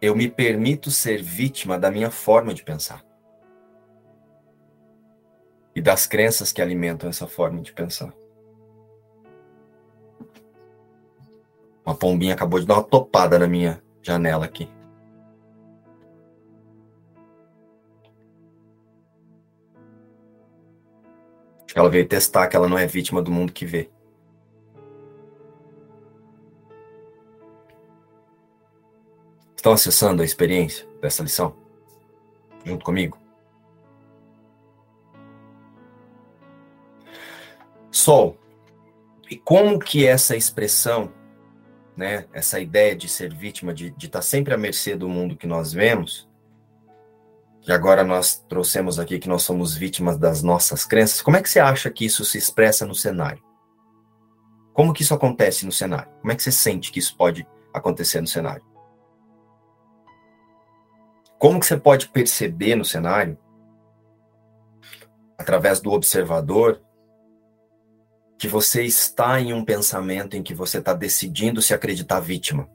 [0.00, 3.04] Eu me permito ser vítima da minha forma de pensar.
[5.74, 8.12] E das crenças que alimentam essa forma de pensar.
[11.86, 14.68] Uma pombinha acabou de dar uma topada na minha janela aqui.
[21.78, 23.88] Ela veio testar que ela não é vítima do mundo que vê.
[29.54, 31.54] Estão acessando a experiência dessa lição?
[32.64, 33.16] Junto comigo?
[37.92, 38.36] Sol.
[39.30, 41.12] E como que essa expressão,
[41.96, 45.72] né, essa ideia de ser vítima, de, estar sempre à mercê do mundo que nós
[45.72, 46.27] vemos,
[47.68, 51.50] que agora nós trouxemos aqui que nós somos vítimas das nossas crenças, como é que
[51.50, 53.44] você acha que isso se expressa no cenário?
[54.72, 56.10] Como que isso acontece no cenário?
[56.18, 58.64] Como é que você sente que isso pode acontecer no cenário?
[61.38, 63.36] Como que você pode perceber no cenário,
[65.36, 66.80] através do observador,
[68.38, 72.66] que você está em um pensamento em que você está decidindo se acreditar vítima?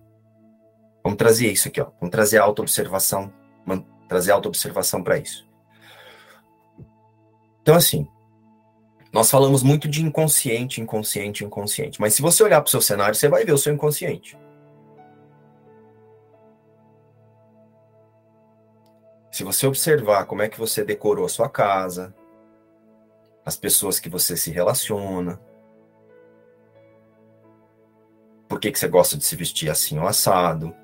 [1.04, 1.90] Vamos trazer isso aqui, ó.
[2.00, 3.34] Vamos trazer a autoobservação
[4.08, 5.48] trazer autoobservação para isso.
[7.62, 8.08] Então, assim,
[9.14, 12.02] nós falamos muito de inconsciente, inconsciente, inconsciente.
[12.02, 14.38] Mas se você olhar para o seu cenário, você vai ver o seu inconsciente.
[19.32, 22.14] Se você observar como é que você decorou a sua casa,
[23.46, 25.40] as pessoas que você se relaciona,
[28.48, 30.76] por que, que você gosta de se vestir assim ou assado,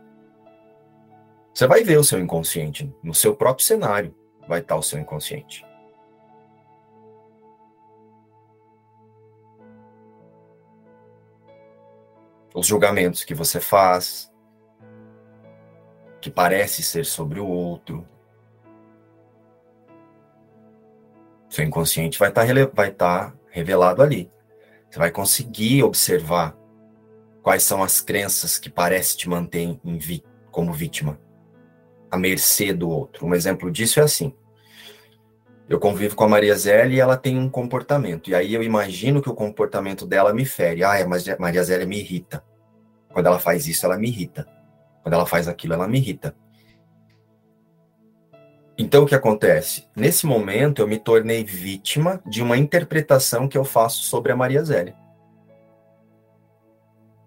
[1.60, 2.90] você vai ver o seu inconsciente.
[3.04, 4.16] No seu próprio cenário
[4.48, 5.66] vai estar o seu inconsciente.
[12.56, 14.32] Os julgamentos que você faz,
[16.22, 18.08] que parece ser sobre o outro.
[21.50, 24.32] Seu inconsciente vai estar, vai estar revelado ali.
[24.90, 26.58] Você vai conseguir observar
[27.44, 31.20] quais são as crenças que parecem te manter em, como vítima
[32.10, 33.26] à mercê do outro.
[33.26, 34.34] Um exemplo disso é assim.
[35.68, 38.30] Eu convivo com a Maria Zélia e ela tem um comportamento.
[38.30, 40.84] E aí eu imagino que o comportamento dela me fere.
[40.84, 42.44] Ah, mas Maria Zélia me irrita.
[43.14, 44.48] Quando ela faz isso, ela me irrita.
[45.04, 46.36] Quando ela faz aquilo, ela me irrita.
[48.78, 49.86] Então o que acontece?
[49.96, 54.64] Nesse momento eu me tornei vítima de uma interpretação que eu faço sobre a Maria
[54.64, 54.96] Zélia.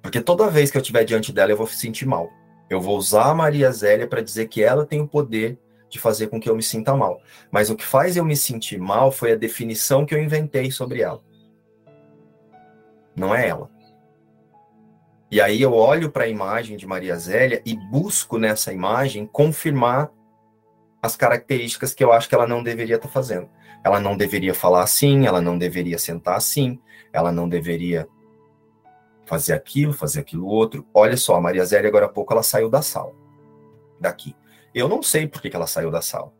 [0.03, 2.29] Porque toda vez que eu estiver diante dela, eu vou sentir mal.
[2.73, 5.59] Eu vou usar a Maria Zélia para dizer que ela tem o poder
[5.91, 7.21] de fazer com que eu me sinta mal.
[7.51, 11.03] Mas o que faz eu me sentir mal foi a definição que eu inventei sobre
[11.03, 11.23] ela.
[13.15, 13.71] Não é ela.
[15.31, 20.11] E aí eu olho para a imagem de Maria Zélia e busco nessa imagem confirmar
[21.03, 23.51] as características que eu acho que ela não deveria estar tá fazendo.
[23.85, 26.81] Ela não deveria falar assim, ela não deveria sentar assim,
[27.13, 28.09] ela não deveria
[29.33, 30.87] fazer aquilo, fazer aquilo outro.
[30.93, 33.15] Olha só, a Maria Zélia, agora há pouco, ela saiu da sala.
[33.99, 34.37] Daqui.
[34.75, 36.31] Eu não sei por que, que ela saiu da sala.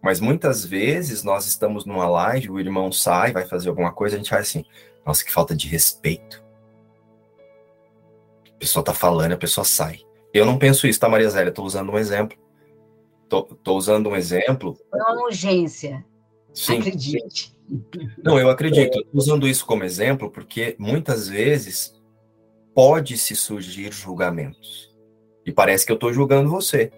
[0.00, 4.18] Mas muitas vezes nós estamos numa live, o irmão sai, vai fazer alguma coisa, a
[4.18, 4.64] gente vai assim,
[5.04, 6.44] nossa, que falta de respeito.
[8.54, 9.98] A pessoa tá falando, a pessoa sai.
[10.32, 11.50] Eu não penso isso, tá, Maria Zélia?
[11.50, 12.38] Estou usando um exemplo.
[13.24, 14.78] Estou usando um exemplo.
[14.94, 16.04] É uma urgência.
[16.54, 16.78] Sim.
[16.78, 17.52] Acredite.
[18.22, 19.00] Não, eu acredito.
[19.00, 22.00] Estou usando isso como exemplo porque muitas vezes
[22.74, 24.92] pode-se surgir julgamentos.
[25.44, 26.92] E parece que eu estou julgando você.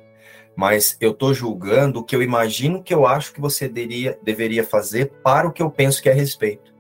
[0.57, 4.63] Mas eu estou julgando o que eu imagino que eu acho que você deveria, deveria
[4.63, 6.73] fazer para o que eu penso que é respeito.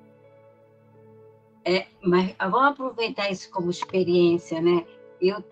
[1.64, 4.84] É, mas vamos aproveitar isso como experiência, né?
[5.20, 5.42] Eu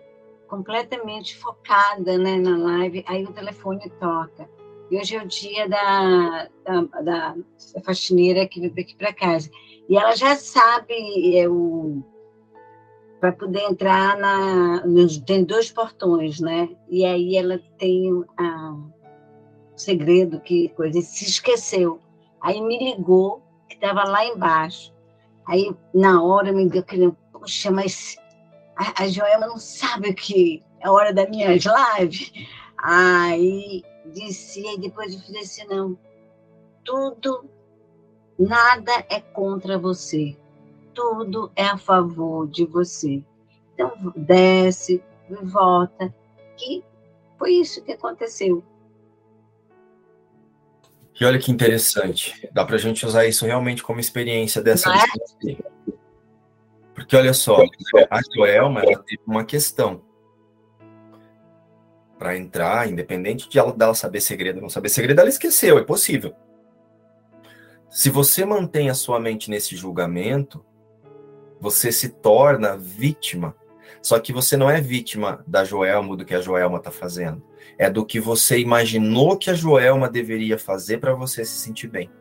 [0.47, 4.47] completamente focada né, na live, aí o telefone toca.
[4.91, 7.35] E hoje é o dia da, da, da,
[7.83, 9.49] faxineira que veio aqui para casa.
[9.89, 12.03] E ela já sabe é, o,
[13.23, 14.83] para poder entrar na.
[15.25, 16.67] Tem dois portões, né?
[16.89, 18.25] E aí ela tem o
[19.77, 22.01] segredo que coisa, se esqueceu.
[22.41, 24.93] Aí me ligou, que estava lá embaixo.
[25.47, 27.13] Aí, na hora, me deu aquele.
[27.31, 28.17] Poxa, mas
[28.75, 32.49] a, a Joelma não sabe que é hora da minha live.
[32.77, 35.97] Aí disse, e depois eu falei assim: não,
[36.83, 37.45] tudo,
[38.37, 40.35] nada é contra você
[40.93, 43.23] tudo é a favor de você.
[43.73, 45.03] Então, desce,
[45.43, 46.13] volta.
[46.59, 46.83] E
[47.37, 48.63] foi isso que aconteceu.
[51.19, 52.49] E olha que interessante.
[52.51, 55.57] Dá para a gente usar isso realmente como experiência dessa é?
[56.93, 57.57] Porque olha só,
[58.09, 60.01] a Joelma ela teve uma questão
[62.17, 65.83] para entrar, independente de ela, dela saber segredo ou não saber segredo, ela esqueceu, é
[65.83, 66.33] possível.
[67.89, 70.65] Se você mantém a sua mente nesse julgamento,
[71.63, 73.55] você se torna vítima.
[74.01, 77.41] Só que você não é vítima da Joelma, do que a Joelma está fazendo.
[77.77, 82.11] É do que você imaginou que a Joelma deveria fazer para você se sentir bem.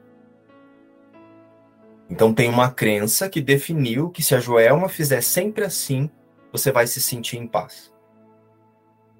[2.09, 6.09] Então tem uma crença que definiu que se a Joelma fizer sempre assim,
[6.53, 7.93] você vai se sentir em paz.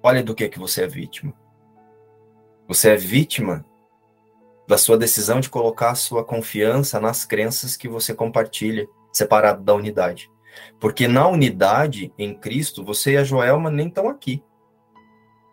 [0.01, 1.33] Olha do que que você é vítima.
[2.65, 3.65] Você é vítima
[4.69, 9.73] da sua decisão de colocar a sua confiança nas crenças que você compartilha separado da
[9.73, 10.29] unidade.
[10.79, 14.43] Porque na unidade, em Cristo, você e a Joelma nem estão aqui.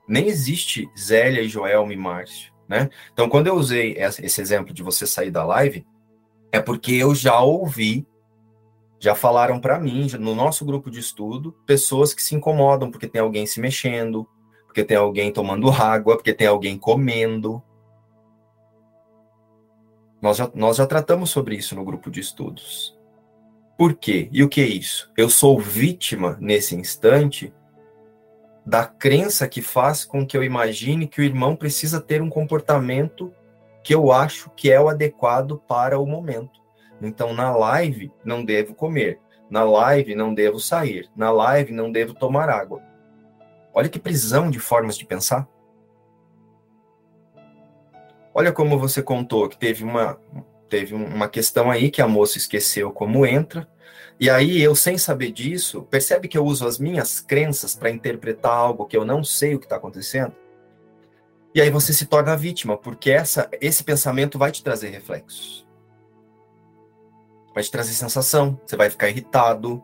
[0.09, 2.91] Nem existe Zélia e Joelma e Márcio, né?
[3.13, 5.87] Então, quando eu usei esse exemplo de você sair da live,
[6.51, 8.05] é porque eu já ouvi,
[8.99, 13.21] já falaram para mim, no nosso grupo de estudo, pessoas que se incomodam porque tem
[13.21, 14.29] alguém se mexendo,
[14.67, 17.63] porque tem alguém tomando água, porque tem alguém comendo.
[20.21, 22.99] Nós já, nós já tratamos sobre isso no grupo de estudos.
[23.81, 24.28] Por quê?
[24.31, 25.11] E o que é isso?
[25.16, 27.51] Eu sou vítima, nesse instante,
[28.62, 33.33] da crença que faz com que eu imagine que o irmão precisa ter um comportamento
[33.83, 36.61] que eu acho que é o adequado para o momento.
[37.01, 39.18] Então, na live, não devo comer.
[39.49, 41.09] Na live, não devo sair.
[41.16, 42.83] Na live, não devo tomar água.
[43.72, 45.49] Olha que prisão de formas de pensar.
[48.35, 50.20] Olha como você contou que teve uma,
[50.71, 53.68] teve uma questão aí que a moça esqueceu como entra,
[54.21, 58.53] e aí eu, sem saber disso, percebe que eu uso as minhas crenças para interpretar
[58.53, 60.35] algo que eu não sei o que está acontecendo?
[61.55, 65.66] E aí você se torna vítima, porque essa, esse pensamento vai te trazer reflexos.
[67.55, 69.83] Vai te trazer sensação, você vai ficar irritado.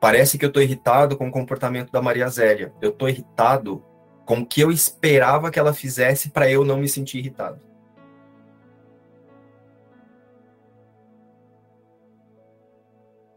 [0.00, 2.74] Parece que eu estou irritado com o comportamento da Maria Zélia.
[2.82, 3.82] Eu estou irritado
[4.26, 7.60] com o que eu esperava que ela fizesse para eu não me sentir irritado.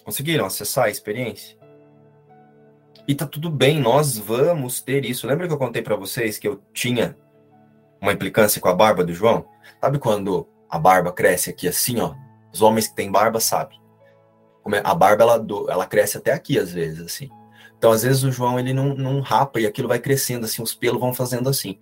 [0.07, 1.57] Conseguiram acessar a experiência?
[3.05, 5.27] E tá tudo bem, nós vamos ter isso.
[5.27, 7.17] Lembra que eu contei para vocês que eu tinha
[7.99, 9.45] uma implicância com a barba do João?
[9.81, 12.15] Sabe quando a barba cresce aqui assim, ó?
[12.53, 13.81] Os homens que têm barba sabem.
[14.73, 17.29] É, a barba ela, ela cresce até aqui às vezes, assim.
[17.77, 20.73] Então, às vezes o João ele não, não rapa e aquilo vai crescendo assim, os
[20.73, 21.77] pelos vão fazendo assim.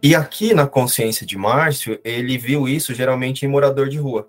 [0.00, 4.28] E aqui na consciência de Márcio, ele viu isso geralmente em morador de rua.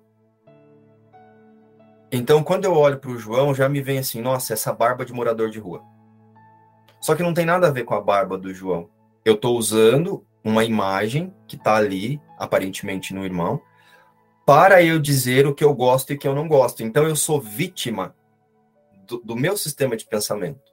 [2.11, 5.13] Então, quando eu olho para o João, já me vem assim, nossa, essa barba de
[5.13, 5.83] morador de rua.
[6.99, 8.89] Só que não tem nada a ver com a barba do João.
[9.23, 13.61] Eu estou usando uma imagem que está ali, aparentemente no irmão,
[14.45, 16.81] para eu dizer o que eu gosto e o que eu não gosto.
[16.81, 18.15] Então, eu sou vítima
[19.05, 20.69] do, do meu sistema de pensamento.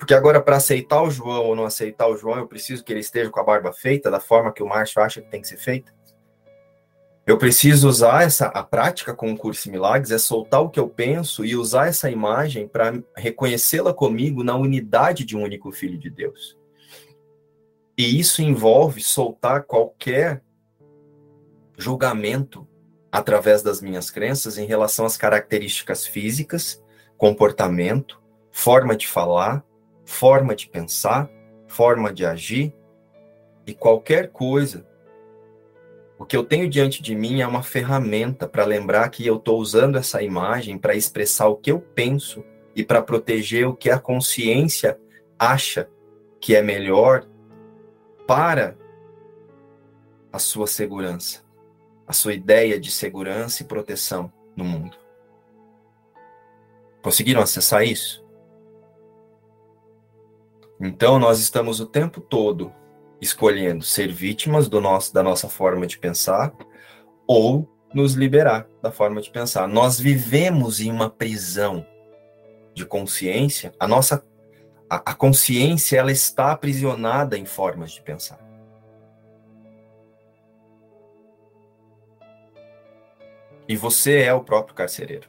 [0.00, 3.00] Porque agora, para aceitar o João ou não aceitar o João, eu preciso que ele
[3.00, 5.58] esteja com a barba feita da forma que o Márcio acha que tem que ser
[5.58, 5.92] feita.
[7.30, 10.88] Eu preciso usar essa a prática com o curso milagres é soltar o que eu
[10.88, 16.10] penso e usar essa imagem para reconhecê-la comigo na unidade de um único filho de
[16.10, 16.58] Deus.
[17.96, 20.42] E isso envolve soltar qualquer
[21.78, 22.66] julgamento
[23.12, 26.82] através das minhas crenças em relação às características físicas,
[27.16, 28.20] comportamento,
[28.50, 29.64] forma de falar,
[30.04, 31.30] forma de pensar,
[31.68, 32.74] forma de agir
[33.64, 34.89] e qualquer coisa.
[36.20, 39.58] O que eu tenho diante de mim é uma ferramenta para lembrar que eu estou
[39.58, 42.44] usando essa imagem para expressar o que eu penso
[42.76, 45.00] e para proteger o que a consciência
[45.38, 45.88] acha
[46.38, 47.26] que é melhor
[48.26, 48.76] para
[50.30, 51.42] a sua segurança,
[52.06, 54.98] a sua ideia de segurança e proteção no mundo.
[57.00, 58.22] Conseguiram acessar isso?
[60.78, 62.74] Então nós estamos o tempo todo
[63.20, 66.52] escolhendo ser vítimas do nosso da nossa forma de pensar
[67.26, 69.66] ou nos liberar da forma de pensar.
[69.66, 71.86] Nós vivemos em uma prisão
[72.74, 73.72] de consciência.
[73.78, 74.24] A nossa
[74.88, 78.38] a, a consciência ela está aprisionada em formas de pensar.
[83.68, 85.28] E você é o próprio carcereiro.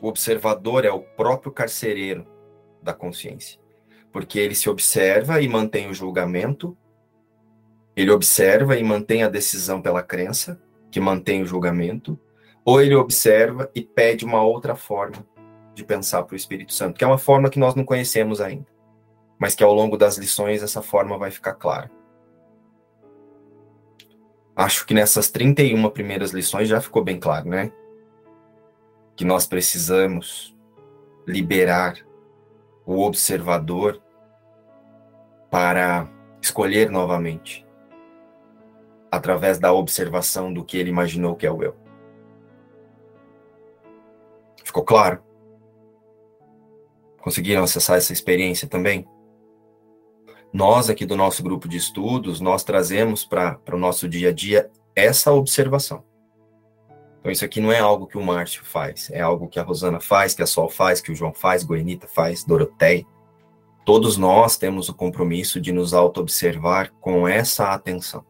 [0.00, 2.26] O observador é o próprio carcereiro
[2.82, 3.60] da consciência.
[4.16, 6.74] Porque ele se observa e mantém o julgamento,
[7.94, 10.58] ele observa e mantém a decisão pela crença,
[10.90, 12.18] que mantém o julgamento,
[12.64, 15.22] ou ele observa e pede uma outra forma
[15.74, 18.64] de pensar para o Espírito Santo, que é uma forma que nós não conhecemos ainda,
[19.38, 21.90] mas que ao longo das lições essa forma vai ficar clara.
[24.56, 27.70] Acho que nessas 31 primeiras lições já ficou bem claro, né?
[29.14, 30.56] Que nós precisamos
[31.26, 31.98] liberar
[32.86, 34.05] o observador
[35.50, 36.08] para
[36.40, 37.66] escolher novamente,
[39.10, 41.76] através da observação do que ele imaginou que é o eu.
[44.64, 45.22] Ficou claro?
[47.18, 49.06] Conseguiram acessar essa experiência também?
[50.52, 54.70] Nós aqui do nosso grupo de estudos, nós trazemos para o nosso dia a dia
[54.94, 56.04] essa observação.
[57.20, 60.00] Então isso aqui não é algo que o Márcio faz, é algo que a Rosana
[60.00, 63.04] faz, que a Sol faz, que o João faz, Goenita faz, Doroteia.
[63.86, 68.26] Todos nós temos o compromisso de nos auto-observar com essa atenção.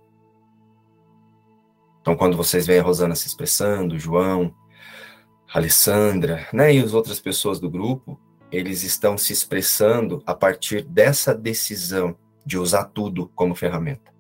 [2.03, 4.55] Então, quando vocês veem a Rosana se expressando, João,
[5.51, 8.21] Alessandra, né, e as outras pessoas do grupo,
[8.53, 14.13] eles estão se expressando a partir dessa decisão de usar tudo como ferramenta.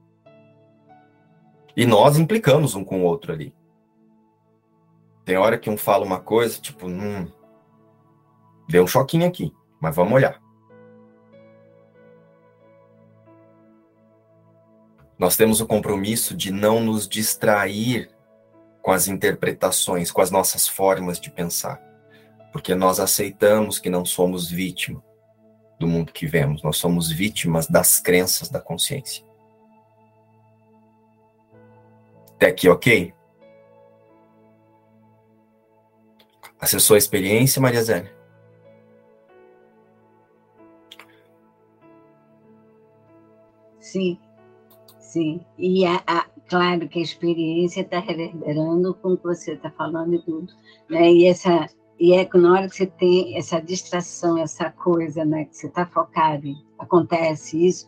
[1.77, 3.55] E nós implicamos um com o outro ali.
[5.23, 7.31] Tem hora que um fala uma coisa, tipo, hum,
[8.67, 10.46] deu um choquinho aqui, mas vamos olhar.
[15.19, 18.11] Nós temos o compromisso de não nos distrair
[18.83, 21.87] com as interpretações, com as nossas formas de pensar
[22.57, 25.05] porque nós aceitamos que não somos vítima
[25.79, 29.23] do mundo que vemos, nós somos vítimas das crenças da consciência.
[32.35, 33.13] Até aqui, ok?
[36.59, 38.17] Acessou a experiência, Maria Zélia?
[43.79, 44.19] Sim,
[45.17, 45.41] sim.
[45.57, 50.15] E a, a, claro que a experiência está reverberando com o que você está falando
[50.15, 50.53] e tudo.
[50.91, 51.11] Né?
[51.11, 51.67] E essa
[51.99, 55.87] e é na hora que você tem essa distração, essa coisa, né, que você está
[55.87, 56.47] focado,
[56.79, 57.87] acontece isso,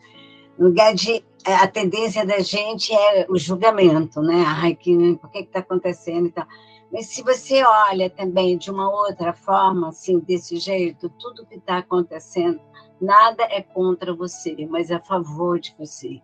[0.58, 4.44] no lugar de é, a tendência da gente é o julgamento, né?
[4.46, 6.46] Ai, que, por que está acontecendo e tal.
[6.90, 11.78] Mas se você olha também de uma outra forma, assim, desse jeito, tudo que está
[11.78, 12.60] acontecendo,
[13.00, 16.20] nada é contra você, mas a favor de você.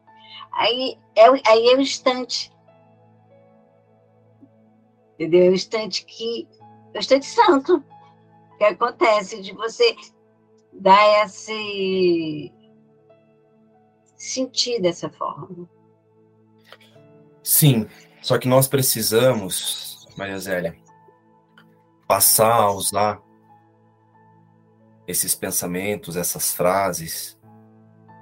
[0.52, 2.52] Aí é, aí é o instante.
[5.14, 5.46] Entendeu?
[5.46, 6.48] É o instante que
[6.92, 7.82] bastante santo
[8.58, 9.96] que acontece de você
[10.72, 12.52] dar esse
[14.16, 15.68] sentir dessa forma.
[17.42, 17.86] Sim,
[18.22, 20.76] só que nós precisamos, Maria Zélia,
[22.08, 23.22] passar a usar
[25.06, 27.38] esses pensamentos, essas frases,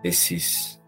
[0.02, 0.81] esses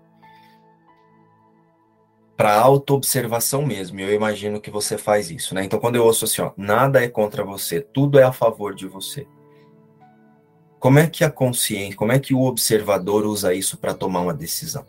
[2.37, 4.01] para autoobservação mesmo.
[4.01, 5.65] Eu imagino que você faz isso, né?
[5.65, 8.87] Então, quando eu ouço assim, ó, nada é contra você, tudo é a favor de
[8.87, 9.27] você.
[10.79, 14.35] Como é que a consciência, como é que o observador usa isso para tomar uma
[14.35, 14.85] decisão?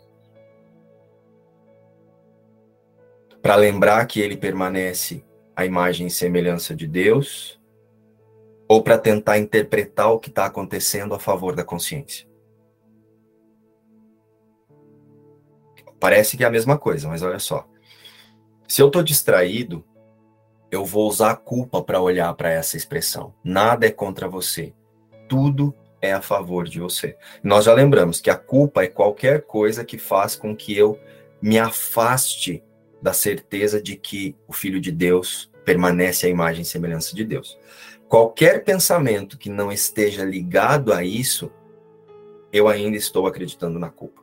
[3.40, 5.24] Para lembrar que ele permanece
[5.54, 7.58] a imagem e semelhança de Deus,
[8.68, 12.25] ou para tentar interpretar o que está acontecendo a favor da consciência?
[16.06, 17.66] Parece que é a mesma coisa, mas olha só.
[18.68, 19.84] Se eu estou distraído,
[20.70, 23.34] eu vou usar a culpa para olhar para essa expressão.
[23.42, 24.72] Nada é contra você.
[25.28, 27.16] Tudo é a favor de você.
[27.42, 30.96] Nós já lembramos que a culpa é qualquer coisa que faz com que eu
[31.42, 32.62] me afaste
[33.02, 37.58] da certeza de que o Filho de Deus permanece à imagem e semelhança de Deus.
[38.08, 41.50] Qualquer pensamento que não esteja ligado a isso,
[42.52, 44.15] eu ainda estou acreditando na culpa.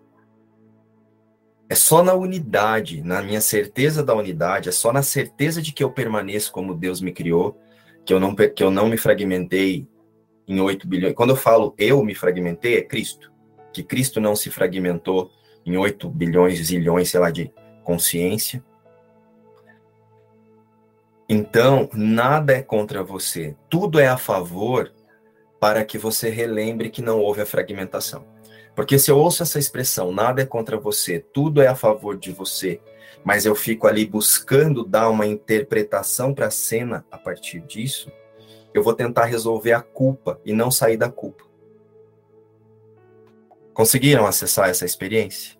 [1.69, 5.83] É só na unidade, na minha certeza da unidade, é só na certeza de que
[5.83, 7.57] eu permaneço como Deus me criou,
[8.05, 9.87] que eu não, que eu não me fragmentei
[10.47, 11.15] em 8 bilhões.
[11.15, 13.31] Quando eu falo eu me fragmentei, é Cristo.
[13.71, 15.31] Que Cristo não se fragmentou
[15.65, 17.51] em 8 bilhões, zilhões, sei lá, de
[17.83, 18.63] consciência.
[21.27, 23.55] Então, nada é contra você.
[23.69, 24.93] Tudo é a favor
[25.59, 28.25] para que você relembre que não houve a fragmentação.
[28.75, 32.31] Porque se eu ouço essa expressão, nada é contra você, tudo é a favor de
[32.31, 32.81] você,
[33.23, 38.11] mas eu fico ali buscando dar uma interpretação para a cena a partir disso,
[38.73, 41.43] eu vou tentar resolver a culpa e não sair da culpa.
[43.73, 45.57] Conseguiram acessar essa experiência?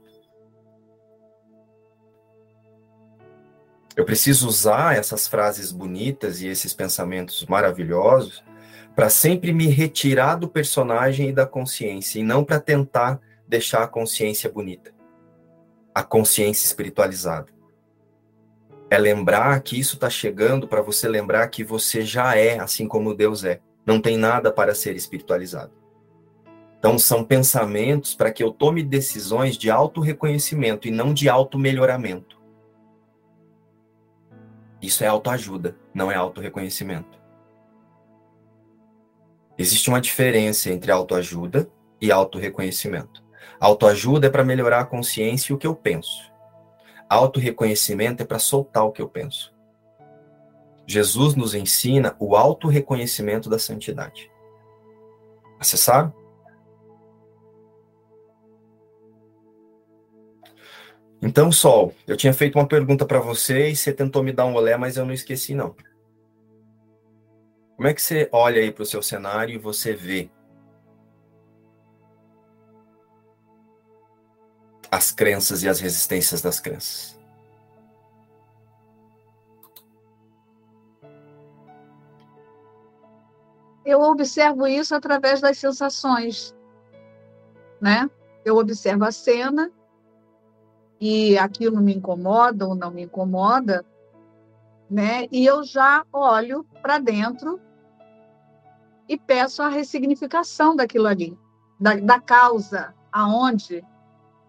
[3.96, 8.44] Eu preciso usar essas frases bonitas e esses pensamentos maravilhosos
[8.96, 13.88] para sempre me retirar do personagem e da consciência, e não para tentar deixar a
[13.88, 14.94] consciência bonita,
[15.94, 17.52] a consciência espiritualizada.
[18.90, 23.16] É lembrar que isso está chegando para você lembrar que você já é assim como
[23.16, 23.60] Deus é.
[23.86, 25.72] Não tem nada para ser espiritualizado.
[26.78, 32.40] Então, são pensamentos para que eu tome decisões de auto-reconhecimento e não de auto-melhoramento.
[34.82, 37.23] Isso é autoajuda, não é auto-reconhecimento.
[39.58, 41.70] Existe uma diferença entre autoajuda
[42.02, 43.24] e autorreconhecimento.
[43.60, 46.32] Autoajuda é para melhorar a consciência e o que eu penso.
[47.08, 49.54] Autorreconhecimento é para soltar o que eu penso.
[50.86, 54.30] Jesus nos ensina o autorreconhecimento da santidade.
[55.60, 56.14] Acessaram?
[61.22, 64.56] Então, Sol, eu tinha feito uma pergunta para você e você tentou me dar um
[64.56, 65.74] olé, mas eu não esqueci, não.
[67.84, 70.32] Como é que você olha aí para o seu cenário e você vê
[74.90, 77.20] as crenças e as resistências das crenças?
[83.84, 86.56] Eu observo isso através das sensações,
[87.82, 88.10] né?
[88.46, 89.70] Eu observo a cena
[91.02, 93.86] e aquilo me incomoda ou não me incomoda,
[94.90, 95.28] né?
[95.30, 97.60] E eu já olho para dentro
[99.14, 101.38] e peço a ressignificação daquilo ali,
[101.80, 103.84] da, da causa, aonde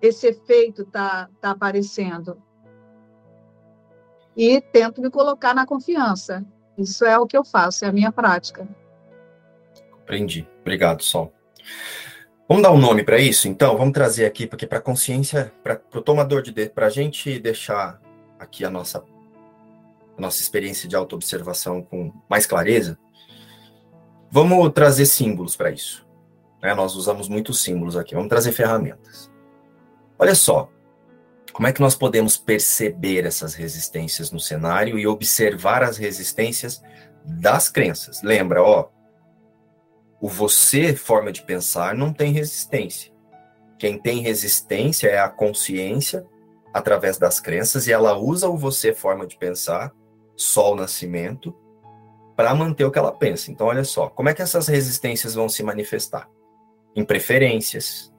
[0.00, 2.42] esse efeito está tá aparecendo.
[4.34, 6.44] E tento me colocar na confiança.
[6.78, 8.66] Isso é o que eu faço, é a minha prática.
[9.90, 10.48] Compreendi.
[10.62, 11.32] Obrigado, Sol.
[12.48, 13.76] Vamos dar um nome para isso, então?
[13.76, 18.00] Vamos trazer aqui, para a consciência, para o tomador de para a gente deixar
[18.38, 19.04] aqui a nossa
[20.16, 22.98] a nossa experiência de autoobservação com mais clareza,
[24.30, 26.06] vamos trazer símbolos para isso.
[26.62, 26.74] Né?
[26.74, 29.30] Nós usamos muitos símbolos aqui, vamos trazer ferramentas.
[30.18, 30.70] Olha só,
[31.52, 36.82] como é que nós podemos perceber essas resistências no cenário e observar as resistências
[37.24, 38.22] das crenças?
[38.22, 38.88] Lembra, ó,
[40.20, 43.12] o você, forma de pensar, não tem resistência.
[43.78, 46.26] Quem tem resistência é a consciência
[46.72, 49.92] através das crenças e ela usa o você, forma de pensar,
[50.36, 51.54] Sol Nascimento,
[52.36, 53.50] para manter o que ela pensa.
[53.50, 56.28] Então, olha só, como é que essas resistências vão se manifestar?
[56.96, 58.12] Em preferências,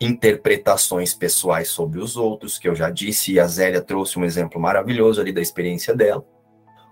[0.00, 4.60] interpretações pessoais sobre os outros, que eu já disse, e a Zélia trouxe um exemplo
[4.60, 6.24] maravilhoso ali da experiência dela.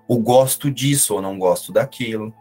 [0.06, 2.32] O gosto disso ou não gosto daquilo.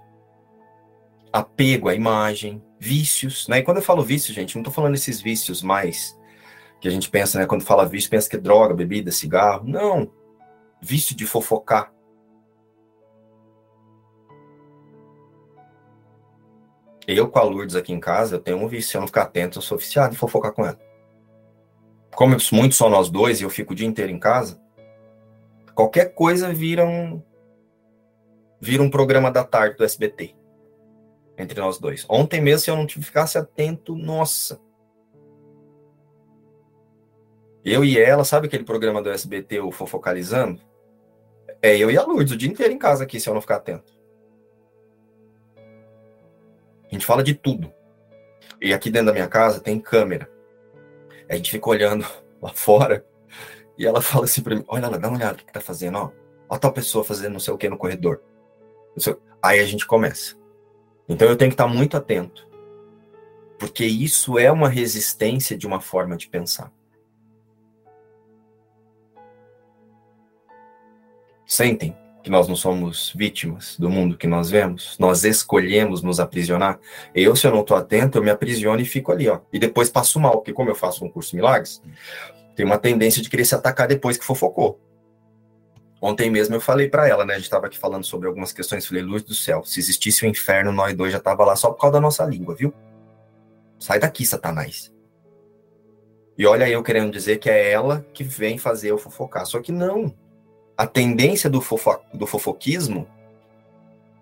[1.32, 3.60] Apego à imagem, vícios, né?
[3.60, 6.18] E quando eu falo vício, gente, não estou falando esses vícios mais
[6.80, 7.46] que a gente pensa, né?
[7.46, 9.68] Quando fala vício, pensa que é droga, bebida, cigarro.
[9.68, 10.12] Não
[10.82, 11.92] vício de fofocar.
[17.08, 19.24] Eu com a Lourdes aqui em casa, eu tenho um vício, se eu não ficar
[19.24, 20.78] atento, eu sou oficiado em fofocar com ela.
[22.14, 24.62] Como muito só nós dois e eu fico o dia inteiro em casa,
[25.74, 27.24] qualquer coisa vira um
[28.60, 30.36] vira um programa da tarde do SBT
[31.38, 32.06] entre nós dois.
[32.10, 34.60] Ontem mesmo, se eu não ficasse atento, nossa,
[37.64, 40.62] eu e ela, sabe aquele programa do SBT, o Fofocalizando?
[41.62, 43.58] É eu e a Lourdes o dia inteiro em casa aqui, se eu não ficar
[43.58, 43.97] atento.
[46.90, 47.72] A gente fala de tudo.
[48.62, 50.30] E aqui dentro da minha casa tem câmera.
[51.30, 52.06] A gente fica olhando
[52.42, 53.06] lá fora
[53.78, 55.98] e ela fala assim pra mim: Olha lá, dá uma olhada o que tá fazendo,
[55.98, 56.12] ó.
[56.50, 58.22] Ó tal pessoa fazendo não sei o que no corredor.
[59.42, 60.36] Aí a gente começa.
[61.08, 62.48] Então eu tenho que estar muito atento.
[63.60, 66.72] Porque isso é uma resistência de uma forma de pensar.
[71.46, 71.96] Sentem
[72.28, 74.98] que nós não somos vítimas do mundo que nós vemos?
[75.00, 76.78] Nós escolhemos nos aprisionar?
[77.16, 79.40] Eu, se eu não estou atento, eu me aprisiono e fico ali, ó.
[79.52, 81.82] E depois passo mal, porque como eu faço um curso de milagres,
[82.54, 84.78] tem uma tendência de querer se atacar depois que fofocou.
[86.02, 87.36] Ontem mesmo eu falei para ela, né?
[87.36, 88.86] A gente estava aqui falando sobre algumas questões.
[88.86, 91.80] Falei, luz do céu, se existisse o inferno, nós dois já tava lá só por
[91.80, 92.74] causa da nossa língua, viu?
[93.80, 94.94] Sai daqui, Satanás.
[96.38, 99.46] E olha eu querendo dizer que é ela que vem fazer eu fofocar.
[99.46, 100.14] Só que não.
[100.78, 103.08] A tendência do, fofo, do fofoquismo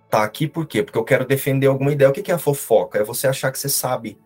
[0.09, 0.81] tá aqui por quê?
[0.81, 2.09] Porque eu quero defender alguma ideia.
[2.09, 2.97] O que é a fofoca?
[2.97, 4.17] É você achar que você sabe.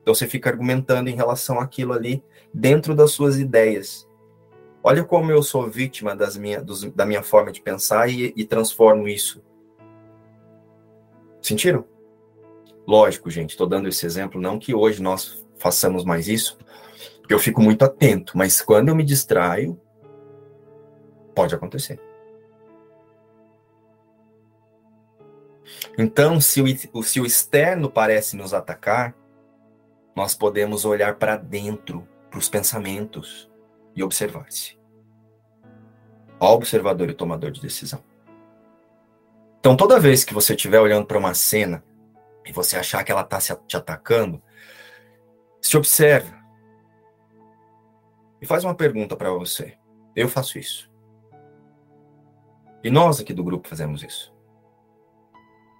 [0.00, 2.22] Então você fica argumentando em relação àquilo ali
[2.54, 4.08] dentro das suas ideias.
[4.84, 8.44] Olha como eu sou vítima das minha, dos, da minha forma de pensar e, e
[8.44, 9.42] transformo isso.
[11.40, 11.84] Sentiram?
[12.86, 16.58] Lógico, gente, estou dando esse exemplo, não que hoje nós façamos mais isso,
[17.20, 19.80] porque eu fico muito atento, mas quando eu me distraio,
[21.34, 22.00] pode acontecer.
[25.98, 29.14] Então, se o, se o externo parece nos atacar,
[30.14, 33.50] nós podemos olhar para dentro, para os pensamentos
[33.94, 34.78] e observar-se.
[36.38, 38.02] Observador e tomador de decisão.
[39.60, 41.84] Então, toda vez que você estiver olhando para uma cena
[42.44, 44.42] e você achar que ela está te atacando,
[45.60, 46.42] se observa
[48.40, 49.78] e faz uma pergunta para você.
[50.16, 50.91] Eu faço isso.
[52.82, 54.32] E nós aqui do grupo fazemos isso.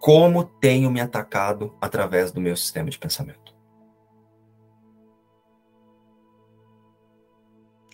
[0.00, 3.54] Como tenho me atacado através do meu sistema de pensamento?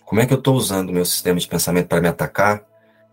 [0.05, 2.65] Como é que eu estou usando o meu sistema de pensamento para me atacar,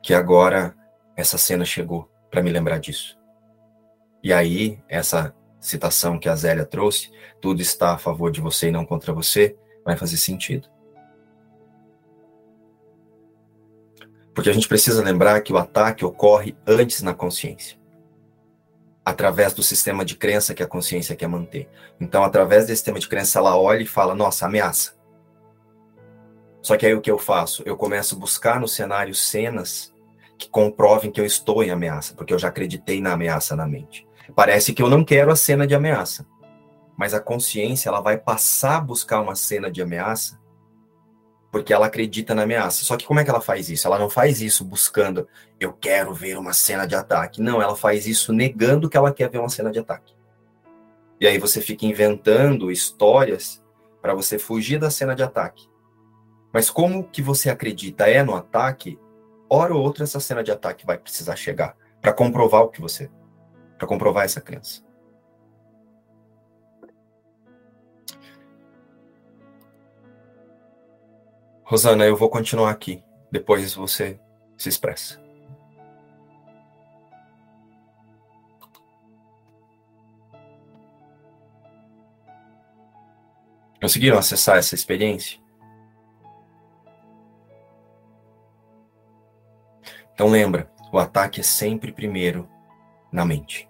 [0.03, 0.75] que agora
[1.15, 3.19] essa cena chegou para me lembrar disso?
[4.23, 8.73] E aí, essa citação que a Zélia trouxe, tudo está a favor de você e
[8.73, 10.69] não contra você, vai fazer sentido.
[14.37, 17.79] Porque a gente precisa lembrar que o ataque ocorre antes na consciência.
[19.03, 21.71] Através do sistema de crença que a consciência quer manter.
[21.99, 24.95] Então, através desse sistema de crença, ela olha e fala: nossa, ameaça.
[26.61, 27.63] Só que aí o que eu faço?
[27.65, 29.95] Eu começo a buscar no cenário cenas
[30.37, 34.07] que comprovem que eu estou em ameaça, porque eu já acreditei na ameaça na mente.
[34.35, 36.27] Parece que eu não quero a cena de ameaça,
[36.95, 40.39] mas a consciência ela vai passar a buscar uma cena de ameaça
[41.51, 42.85] porque ela acredita na ameaça.
[42.85, 43.87] Só que como é que ela faz isso?
[43.87, 45.29] Ela não faz isso buscando
[45.59, 47.41] eu quero ver uma cena de ataque.
[47.41, 50.15] Não, ela faz isso negando que ela quer ver uma cena de ataque.
[51.21, 53.63] E aí você fica inventando histórias
[54.03, 55.67] para você fugir da cena de ataque.
[56.53, 58.99] Mas como que você acredita é no ataque,
[59.49, 63.11] hora ou outra essa cena de ataque vai precisar chegar para comprovar o que você,
[63.79, 64.86] para comprovar essa crença.
[71.69, 73.03] Rosana, eu vou continuar aqui.
[73.29, 74.21] Depois você
[74.57, 75.21] se expressa.
[83.83, 85.41] Conseguiram acessar essa experiência?
[90.15, 92.49] Então lembra, o ataque é sempre primeiro
[93.11, 93.69] na mente.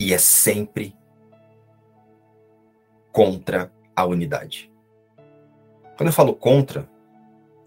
[0.00, 0.96] E é sempre
[3.12, 4.69] contra a unidade.
[6.00, 6.88] Quando eu falo contra,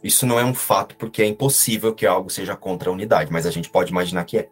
[0.03, 3.45] isso não é um fato porque é impossível que algo seja contra a unidade, mas
[3.45, 4.49] a gente pode imaginar que é.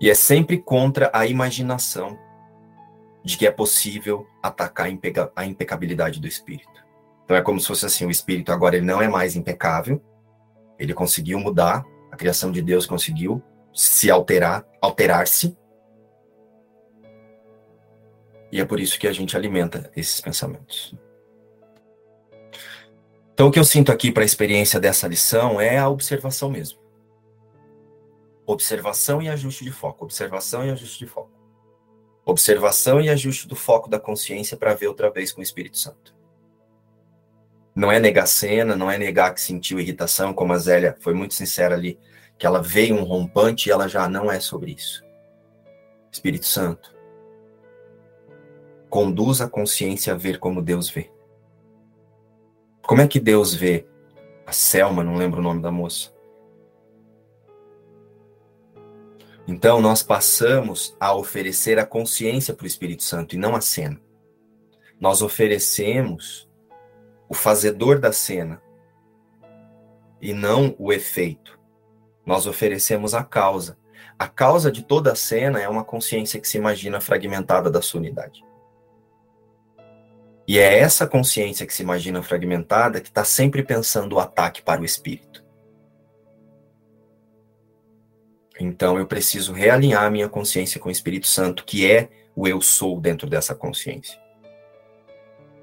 [0.00, 2.18] E é sempre contra a imaginação
[3.22, 4.88] de que é possível atacar
[5.36, 6.84] a impecabilidade do espírito.
[7.24, 10.02] Então é como se fosse assim, o espírito agora ele não é mais impecável,
[10.80, 13.40] ele conseguiu mudar, a criação de Deus conseguiu
[13.72, 15.56] se alterar, alterar-se.
[18.50, 20.92] E é por isso que a gente alimenta esses pensamentos.
[23.38, 26.80] Então o que eu sinto aqui para a experiência dessa lição é a observação mesmo.
[28.44, 31.30] Observação e ajuste de foco, observação e ajuste de foco.
[32.24, 36.16] Observação e ajuste do foco da consciência para ver outra vez com o Espírito Santo.
[37.76, 41.34] Não é negar cena, não é negar que sentiu irritação, como a Zélia foi muito
[41.34, 41.96] sincera ali,
[42.36, 45.04] que ela veio um rompante e ela já não é sobre isso.
[46.10, 46.92] Espírito Santo,
[48.90, 51.08] conduz a consciência a ver como Deus vê.
[52.88, 53.86] Como é que Deus vê?
[54.46, 56.10] A Selma, não lembro o nome da moça.
[59.46, 64.00] Então nós passamos a oferecer a consciência para o Espírito Santo e não a cena.
[64.98, 66.48] Nós oferecemos
[67.28, 68.62] o fazedor da cena
[70.18, 71.60] e não o efeito.
[72.24, 73.76] Nós oferecemos a causa.
[74.18, 78.00] A causa de toda a cena é uma consciência que se imagina fragmentada da sua
[78.00, 78.47] unidade.
[80.48, 84.80] E é essa consciência que se imagina fragmentada que está sempre pensando o ataque para
[84.80, 85.44] o espírito.
[88.58, 92.98] Então eu preciso realinhar minha consciência com o Espírito Santo, que é o eu sou
[92.98, 94.18] dentro dessa consciência.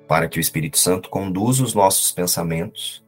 [0.07, 3.03] Para que o Espírito Santo conduza os nossos pensamentos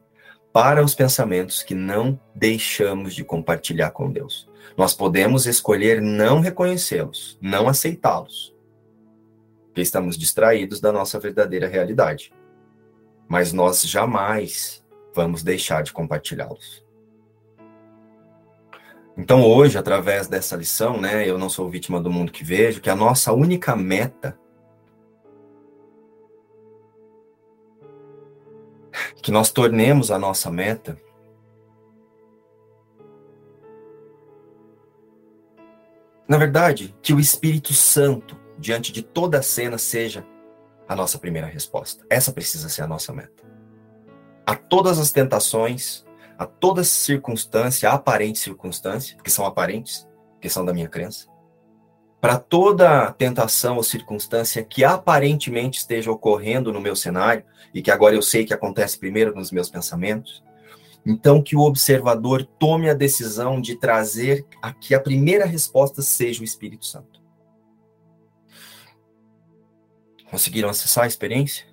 [0.52, 4.48] para os pensamentos que não deixamos de compartilhar com Deus.
[4.76, 8.52] Nós podemos escolher não reconhecê-los, não aceitá-los,
[9.82, 12.32] estamos distraídos da nossa verdadeira realidade.
[13.28, 16.86] Mas nós jamais vamos deixar de compartilhá-los.
[19.16, 22.88] Então hoje, através dessa lição, né, eu não sou vítima do mundo que vejo, que
[22.88, 24.38] a nossa única meta
[29.22, 30.96] que nós tornemos a nossa meta
[36.28, 40.26] Na verdade, que o Espírito Santo, diante de toda a cena, seja
[40.88, 42.04] a nossa primeira resposta.
[42.10, 43.44] Essa precisa ser a nossa meta.
[44.44, 46.04] A todas as tentações,
[46.38, 50.08] a toda circunstância, a aparente circunstância, que são aparentes,
[50.40, 51.26] que são da minha crença,
[52.20, 58.14] para toda tentação ou circunstância que aparentemente esteja ocorrendo no meu cenário e que agora
[58.14, 60.42] eu sei que acontece primeiro nos meus pensamentos,
[61.06, 66.40] então que o observador tome a decisão de trazer a que a primeira resposta seja
[66.40, 67.17] o Espírito Santo.
[70.30, 71.66] Conseguiram acessar a experiência?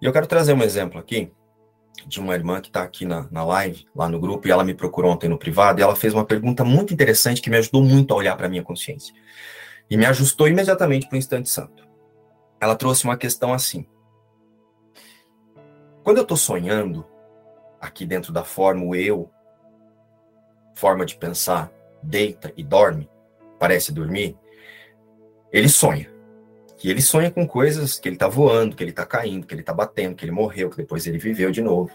[0.00, 1.30] E eu quero trazer um exemplo aqui
[2.06, 4.74] de uma irmã que está aqui na, na live, lá no grupo, e ela me
[4.74, 8.14] procurou ontem no privado, e ela fez uma pergunta muito interessante que me ajudou muito
[8.14, 9.14] a olhar para a minha consciência.
[9.90, 11.86] E me ajustou imediatamente para o instante santo.
[12.60, 13.86] Ela trouxe uma questão assim.
[16.02, 17.06] Quando eu estou sonhando,
[17.80, 19.30] aqui dentro da forma, o eu,
[20.74, 21.70] forma de pensar,
[22.02, 23.10] deita e dorme,
[23.58, 24.38] parece dormir,
[25.52, 26.10] ele sonha.
[26.82, 29.60] E ele sonha com coisas que ele está voando, que ele está caindo, que ele
[29.60, 31.90] está batendo, que ele morreu, que depois ele viveu de novo.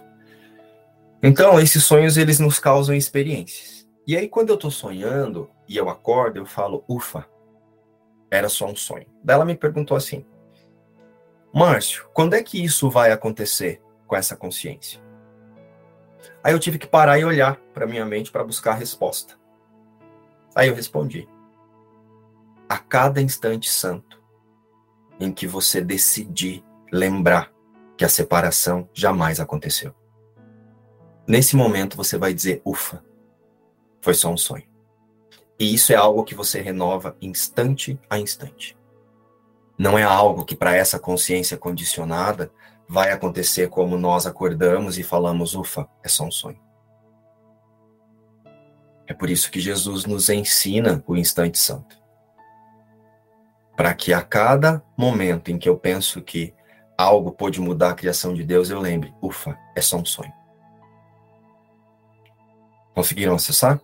[1.24, 3.88] Então, esses sonhos, eles nos causam experiências.
[4.06, 7.26] E aí, quando eu estou sonhando e eu acordo, eu falo, ufa,
[8.30, 9.08] era só um sonho.
[9.24, 10.24] Daí ela me perguntou assim,
[11.54, 15.02] Márcio, quando é que isso vai acontecer com essa consciência?
[16.44, 19.36] Aí eu tive que parar e olhar para minha mente para buscar a resposta.
[20.54, 21.28] Aí eu respondi:
[22.68, 24.22] a cada instante santo,
[25.20, 27.52] em que você decidir lembrar
[27.98, 29.94] que a separação jamais aconteceu.
[31.28, 33.04] Nesse momento você vai dizer: ufa,
[34.02, 34.68] foi só um sonho.
[35.58, 38.78] E isso é algo que você renova instante a instante.
[39.78, 42.52] Não é algo que para essa consciência condicionada
[42.88, 46.60] vai acontecer como nós acordamos e falamos: ufa, é só um sonho.
[49.08, 52.05] É por isso que Jesus nos ensina o instante santo
[53.76, 56.54] para que a cada momento em que eu penso que
[56.98, 60.34] algo pode mudar a criação de Deus, eu lembre, ufa, é só um sonho.
[62.94, 63.80] Conseguiram acessar?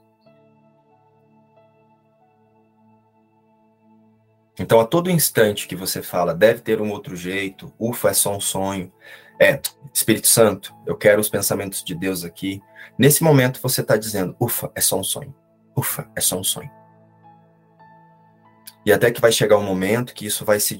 [4.57, 8.35] Então, a todo instante que você fala, deve ter um outro jeito, ufa, é só
[8.35, 8.91] um sonho,
[9.39, 9.59] é,
[9.91, 12.61] Espírito Santo, eu quero os pensamentos de Deus aqui.
[12.97, 15.33] Nesse momento você está dizendo, ufa, é só um sonho.
[15.75, 16.69] Ufa, é só um sonho.
[18.85, 20.77] E até que vai chegar um momento que isso vai se,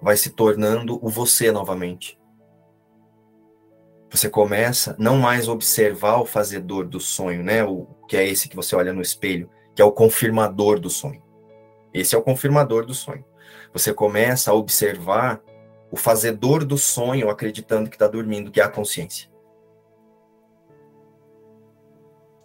[0.00, 2.18] vai se tornando o você novamente.
[4.10, 7.64] Você começa não mais observar o fazedor do sonho, né?
[7.64, 11.22] O que é esse que você olha no espelho, que é o confirmador do sonho.
[11.92, 13.24] Esse é o confirmador do sonho.
[13.72, 15.40] Você começa a observar
[15.90, 19.28] o fazedor do sonho, acreditando que está dormindo, que é a consciência.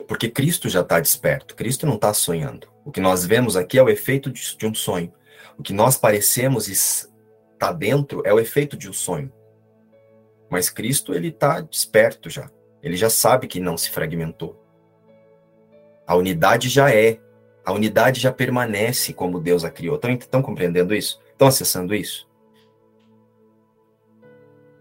[0.08, 2.74] Porque Cristo já está desperto, Cristo não está sonhando.
[2.86, 5.11] O que nós vemos aqui é o efeito de, um sonho.
[5.57, 9.33] O que nós parecemos estar dentro é o efeito de um sonho.
[10.51, 12.51] Mas Cristo, ele está desperto já.
[12.83, 14.63] Ele já sabe que não se fragmentou.
[16.05, 17.19] A unidade já é.
[17.65, 19.95] A unidade já permanece como Deus a criou.
[19.95, 21.19] Estão, estão compreendendo isso?
[21.31, 22.29] Estão acessando isso?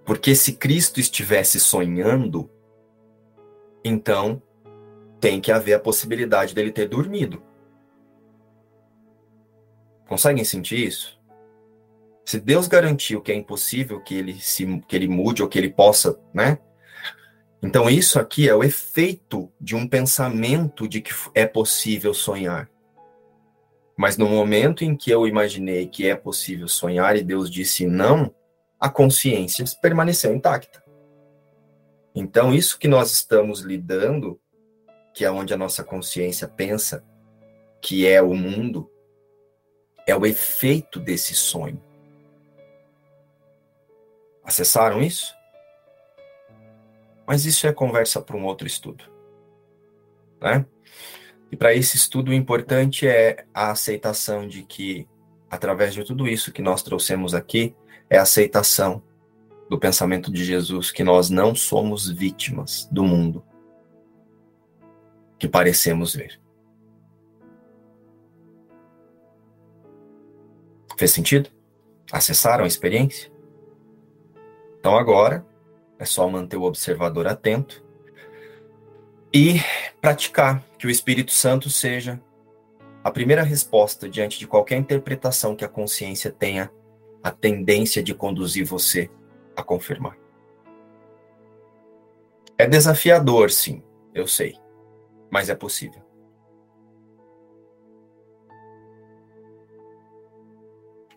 [0.05, 2.51] Porque se Cristo estivesse sonhando,
[3.83, 4.43] então
[5.19, 7.43] tem que haver a possibilidade dele ter dormido.
[10.09, 11.19] Conseguem sentir isso?
[12.25, 15.71] Se Deus garantiu que é impossível que ele se que ele mude ou que ele
[15.71, 16.59] possa, né?
[17.63, 22.71] Então isso aqui é o efeito de um pensamento de que é possível sonhar.
[23.97, 28.35] Mas no momento em que eu imaginei que é possível sonhar e Deus disse não,
[28.79, 30.83] a consciência permaneceu intacta.
[32.15, 34.39] Então isso que nós estamos lidando,
[35.15, 37.05] que é onde a nossa consciência pensa
[37.81, 38.91] que é o mundo,
[40.07, 41.83] é o efeito desse sonho.
[44.45, 45.35] Acessaram isso?
[47.27, 49.05] Mas isso é conversa para um outro estudo.
[50.41, 50.67] né?
[51.51, 55.09] E para esse estudo, o importante é a aceitação de que,
[55.49, 57.75] através de tudo isso que nós trouxemos aqui,
[58.11, 59.03] é a aceitação
[59.71, 63.43] do pensamento de Jesus, que nós não somos vítimas do mundo
[65.39, 66.41] que parecemos ver.
[70.97, 71.51] Fez sentido?
[72.13, 73.33] Acessaram a experiência?
[74.79, 75.45] Então agora
[75.99, 77.85] é só manter o observador atento
[79.33, 79.55] e
[80.01, 82.21] praticar que o Espírito Santo seja
[83.03, 86.71] a primeira resposta diante de qualquer interpretação que a consciência tenha
[87.23, 89.11] a tendência de conduzir você
[89.57, 90.17] a confirmar.
[92.59, 93.83] É desafiador, sim,
[94.15, 94.55] eu sei,
[95.31, 96.04] mas é possível.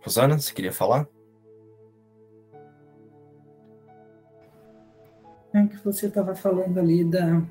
[0.08, 1.06] Rosana, você queria falar?
[5.54, 7.44] É que você estava falando ali da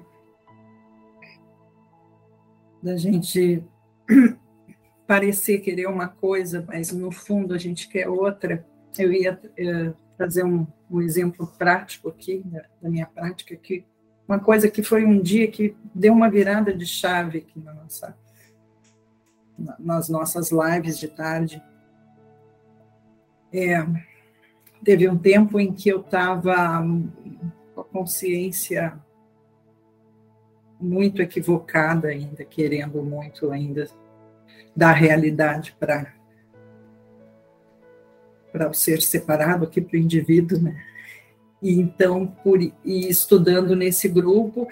[2.82, 3.62] da gente
[5.06, 8.64] parecer querer uma coisa, mas no fundo a gente quer outra.
[8.96, 12.42] Eu ia uh, trazer um, um, exemplo prático aqui,
[12.80, 13.84] da, minha prática, que
[14.26, 18.16] uma coisa que foi um dia que deu uma virada de chave aqui na nossa,
[19.58, 21.62] na, nas nossas lives de tarde.
[23.52, 23.86] É,
[24.84, 26.82] teve um tempo em que eu estava
[27.74, 28.98] com a consciência
[30.80, 33.88] muito equivocada ainda, querendo muito ainda
[34.74, 36.14] dar realidade para
[38.52, 40.82] para o ser separado aqui para o indivíduo, né?
[41.62, 44.66] E então, por e estudando nesse grupo,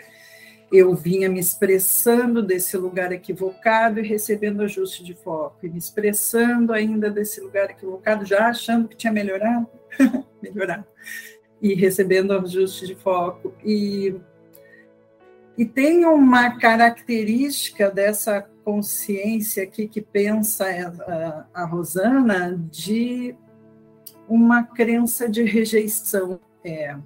[0.76, 6.72] eu vinha me expressando desse lugar equivocado e recebendo ajuste de foco, e me expressando
[6.72, 9.68] ainda desse lugar equivocado, já achando que tinha melhorado,
[10.42, 10.84] melhorado,
[11.62, 13.54] e recebendo ajuste de foco.
[13.64, 14.14] E
[15.56, 20.66] e tem uma característica dessa consciência aqui que pensa
[21.54, 23.36] a, a Rosana de
[24.28, 26.40] uma crença de rejeição.
[26.64, 26.96] É,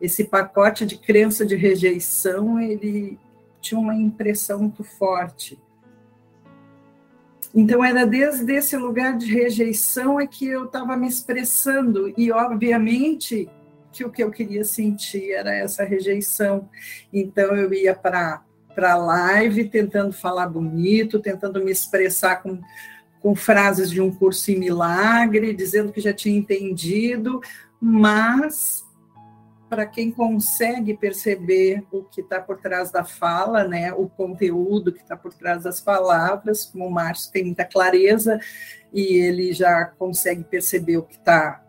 [0.00, 3.18] esse pacote de crença de rejeição, ele
[3.60, 5.58] tinha uma impressão muito forte.
[7.54, 13.48] Então, era desde esse lugar de rejeição é que eu estava me expressando, e obviamente
[13.96, 16.68] que o que eu queria sentir era essa rejeição.
[17.12, 18.42] Então eu ia para
[18.74, 22.60] para live tentando falar bonito, tentando me expressar com,
[23.22, 27.40] com frases de um curso em milagre, dizendo que já tinha entendido,
[27.80, 28.85] mas
[29.68, 35.02] para quem consegue perceber o que está por trás da fala, né, o conteúdo que
[35.02, 38.38] está por trás das palavras, como o Márcio tem muita clareza
[38.92, 41.62] e ele já consegue perceber o que está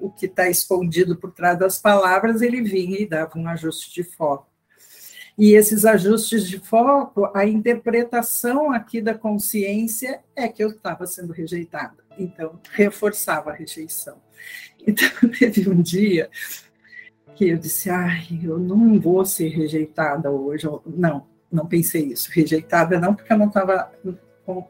[0.00, 4.02] o que está escondido por trás das palavras, ele vinha e dava um ajuste de
[4.02, 4.50] foco.
[5.38, 11.32] E esses ajustes de foco, a interpretação aqui da consciência é que eu estava sendo
[11.32, 12.02] rejeitada.
[12.18, 14.20] Então, reforçava a rejeição.
[14.84, 16.28] Então, teve um dia
[17.34, 20.68] que eu disse: ai, eu não vou ser rejeitada hoje.
[20.86, 22.30] Não, não pensei isso.
[22.32, 23.90] Rejeitada não, porque eu não estava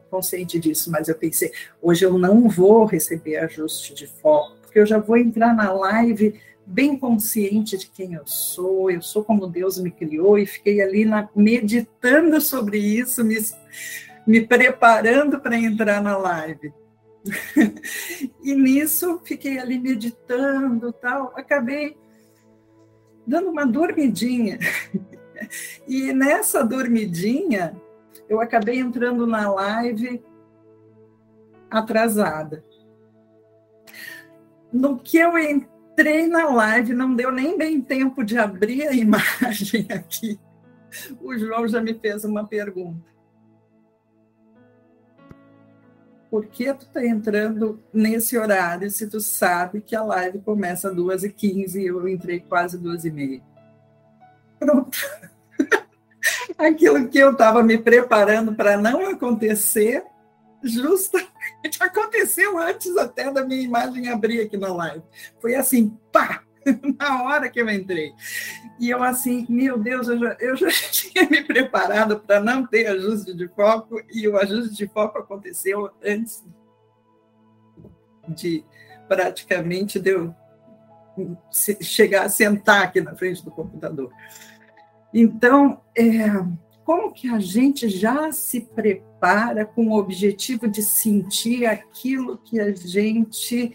[0.09, 1.51] consciente disso, mas eu pensei:
[1.81, 6.41] hoje eu não vou receber ajuste de foco porque eu já vou entrar na live
[6.65, 11.05] bem consciente de quem eu sou, eu sou como Deus me criou, e fiquei ali
[11.05, 13.37] na, meditando sobre isso, me,
[14.25, 16.73] me preparando para entrar na live.
[18.43, 21.95] e nisso fiquei ali meditando tal, acabei
[23.25, 24.59] dando uma dormidinha.
[25.87, 27.75] e nessa dormidinha,
[28.29, 30.23] eu acabei entrando na live
[31.69, 32.63] atrasada
[34.73, 39.87] no que eu entrei na live, não deu nem bem tempo de abrir a imagem
[39.91, 40.39] aqui.
[41.21, 43.12] O João já me fez uma pergunta.
[46.33, 50.95] Por que tu tá entrando nesse horário se tu sabe que a live começa às
[50.95, 53.43] 2h15 e eu entrei quase 2h30?
[54.57, 54.97] Pronto.
[56.57, 60.03] Aquilo que eu estava me preparando para não acontecer,
[60.63, 61.29] justamente
[61.79, 65.03] aconteceu antes até da minha imagem abrir aqui na live.
[65.39, 66.41] Foi assim, pá,
[66.99, 68.13] na hora que eu entrei.
[68.79, 72.87] E eu assim, meu Deus, eu já, eu já tinha me preparado para não ter
[72.87, 76.43] ajuste de foco, e o ajuste de foco aconteceu antes
[78.27, 78.63] de
[79.07, 80.35] praticamente de eu
[81.81, 84.11] chegar a sentar aqui na frente do computador.
[85.13, 86.25] Então, é,
[86.83, 92.73] como que a gente já se prepara com o objetivo de sentir aquilo que a
[92.73, 93.73] gente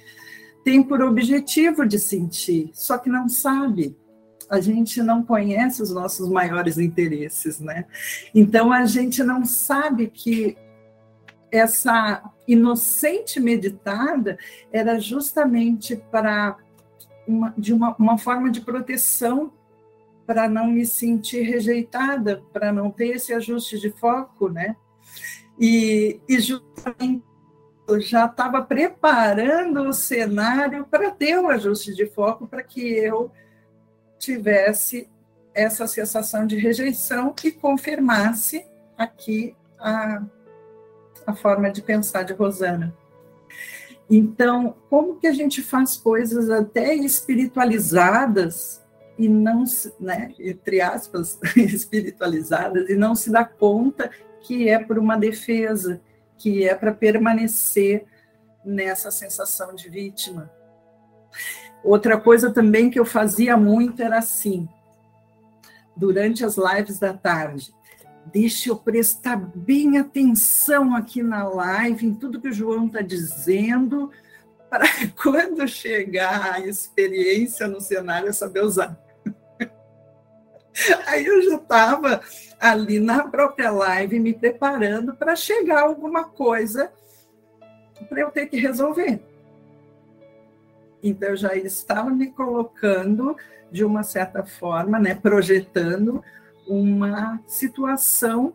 [0.69, 3.97] tem por objetivo de sentir, só que não sabe.
[4.51, 7.87] a gente não conhece os nossos maiores interesses, né?
[8.35, 10.59] Então a gente não sabe que
[11.51, 14.39] essa inocente meditada
[14.71, 16.59] era justamente para
[17.27, 19.51] uma, de uma, uma forma de proteção
[20.27, 24.77] para não me sentir rejeitada, para não ter esse ajuste de foco, né?
[25.59, 27.28] E, e justamente
[27.99, 33.31] já estava preparando o cenário para ter o ajuste de foco para que eu
[34.19, 35.09] tivesse
[35.55, 38.67] essa sensação de rejeição e confirmasse
[38.97, 40.23] aqui a,
[41.27, 42.95] a forma de pensar de Rosana.
[44.11, 48.83] Então, como que a gente faz coisas até espiritualizadas
[49.19, 49.65] e não,
[49.99, 54.11] né, entre aspas, espiritualizadas e não se dá conta
[54.41, 56.01] que é por uma defesa,
[56.39, 58.07] que é para permanecer
[58.65, 60.51] nessa sensação de vítima.
[61.85, 64.69] Outra coisa também que eu fazia muito era assim,
[65.97, 67.75] durante as lives da tarde,
[68.33, 74.11] deixa eu prestar bem atenção aqui na live, em tudo que o João está dizendo,
[74.71, 74.87] para
[75.21, 79.08] quando chegar a experiência no cenário eu saber usar.
[81.07, 82.21] Aí eu já estava
[82.61, 86.93] ali na própria live me preparando para chegar alguma coisa
[88.09, 89.21] para eu ter que resolver.
[91.03, 93.37] Então eu já estava me colocando
[93.71, 96.23] de uma certa forma, né, projetando
[96.67, 98.55] uma situação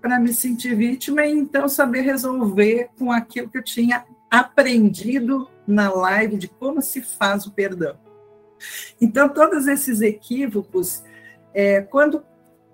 [0.00, 5.92] para me sentir vítima e então saber resolver com aquilo que eu tinha aprendido na
[5.92, 7.98] live de como se faz o perdão.
[9.00, 11.02] Então, todos esses equívocos
[11.52, 12.24] é, quando,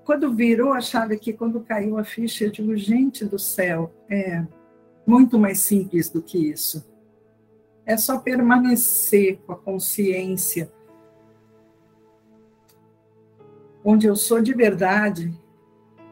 [0.05, 4.45] quando virou a chave aqui, quando caiu a ficha, eu digo, gente do céu, é
[5.07, 6.87] muito mais simples do que isso.
[7.85, 10.71] É só permanecer com a consciência
[13.89, 15.33] onde eu sou de verdade,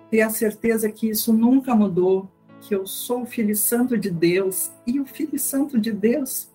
[0.08, 4.70] ter a certeza que isso nunca mudou, que eu sou o Filho Santo de Deus,
[4.86, 6.52] e o Filho Santo de Deus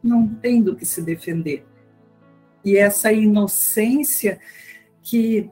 [0.00, 1.66] não tem do que se defender.
[2.64, 4.38] E essa inocência
[5.02, 5.50] que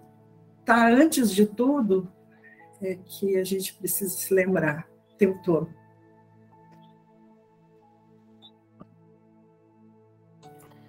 [0.61, 2.11] está antes de tudo,
[2.81, 5.69] é que a gente precisa se lembrar o tempo todo.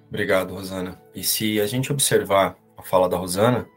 [0.07, 0.99] Obrigado, Rosana.
[1.14, 3.68] E se a gente observar a fala da Rosana,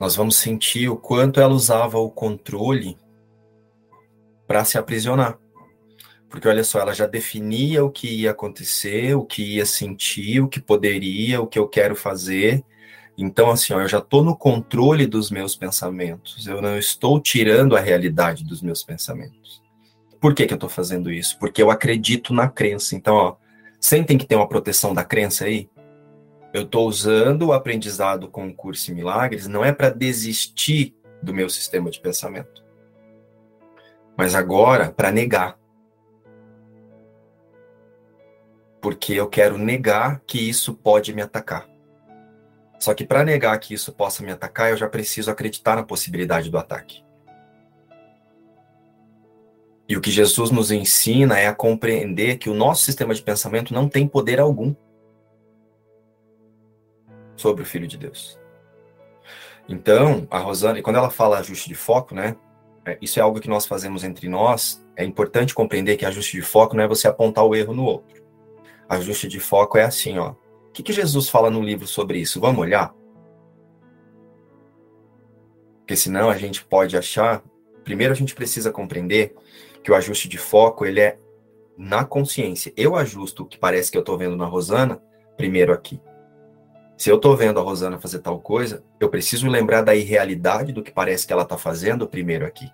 [0.00, 2.96] nós vamos sentir o quanto ela usava o controle
[4.46, 5.38] para se aprisionar.
[6.30, 10.48] Porque olha só, ela já definia o que ia acontecer, o que ia sentir, o
[10.48, 12.64] que poderia, o que eu quero fazer,
[13.20, 17.76] então, assim, ó, eu já estou no controle dos meus pensamentos, eu não estou tirando
[17.76, 19.60] a realidade dos meus pensamentos.
[20.20, 21.36] Por que, que eu estou fazendo isso?
[21.36, 22.94] Porque eu acredito na crença.
[22.94, 23.36] Então, ó,
[23.80, 25.68] sentem que tem uma proteção da crença aí?
[26.54, 31.34] Eu estou usando o aprendizado com o curso em milagres, não é para desistir do
[31.34, 32.64] meu sistema de pensamento,
[34.16, 35.58] mas agora para negar.
[38.80, 41.68] Porque eu quero negar que isso pode me atacar.
[42.78, 46.48] Só que para negar que isso possa me atacar, eu já preciso acreditar na possibilidade
[46.48, 47.04] do ataque.
[49.88, 53.74] E o que Jesus nos ensina é a compreender que o nosso sistema de pensamento
[53.74, 54.74] não tem poder algum
[57.34, 58.38] sobre o Filho de Deus.
[59.68, 62.36] Então, a Rosana, quando ela fala ajuste de foco, né?
[62.84, 64.84] É, isso é algo que nós fazemos entre nós.
[64.94, 68.22] É importante compreender que ajuste de foco não é você apontar o erro no outro.
[68.88, 70.34] Ajuste de foco é assim, ó
[70.72, 72.40] que, que Jesus fala no livro sobre isso?
[72.40, 72.94] Vamos olhar?
[75.78, 77.42] Porque senão a gente pode achar.
[77.84, 79.34] Primeiro a gente precisa compreender
[79.82, 81.18] que o ajuste de foco ele é
[81.76, 82.72] na consciência.
[82.76, 85.00] Eu ajusto o que parece que eu estou vendo na Rosana,
[85.36, 86.00] primeiro aqui.
[86.96, 90.82] Se eu estou vendo a Rosana fazer tal coisa, eu preciso lembrar da irrealidade do
[90.82, 92.68] que parece que ela está fazendo primeiro aqui.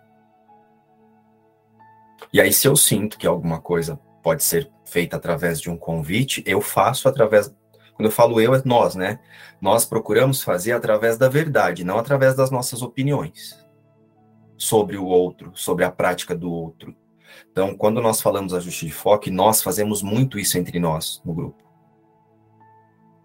[2.32, 6.42] E aí, se eu sinto que alguma coisa pode ser feita através de um convite,
[6.46, 7.54] eu faço através
[7.94, 9.20] quando eu falo eu, é nós, né?
[9.60, 13.58] Nós procuramos fazer através da verdade, não através das nossas opiniões
[14.56, 16.94] sobre o outro, sobre a prática do outro.
[17.50, 21.62] Então, quando nós falamos ajuste de foco, nós fazemos muito isso entre nós no grupo.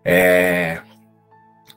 [0.04, 0.82] É,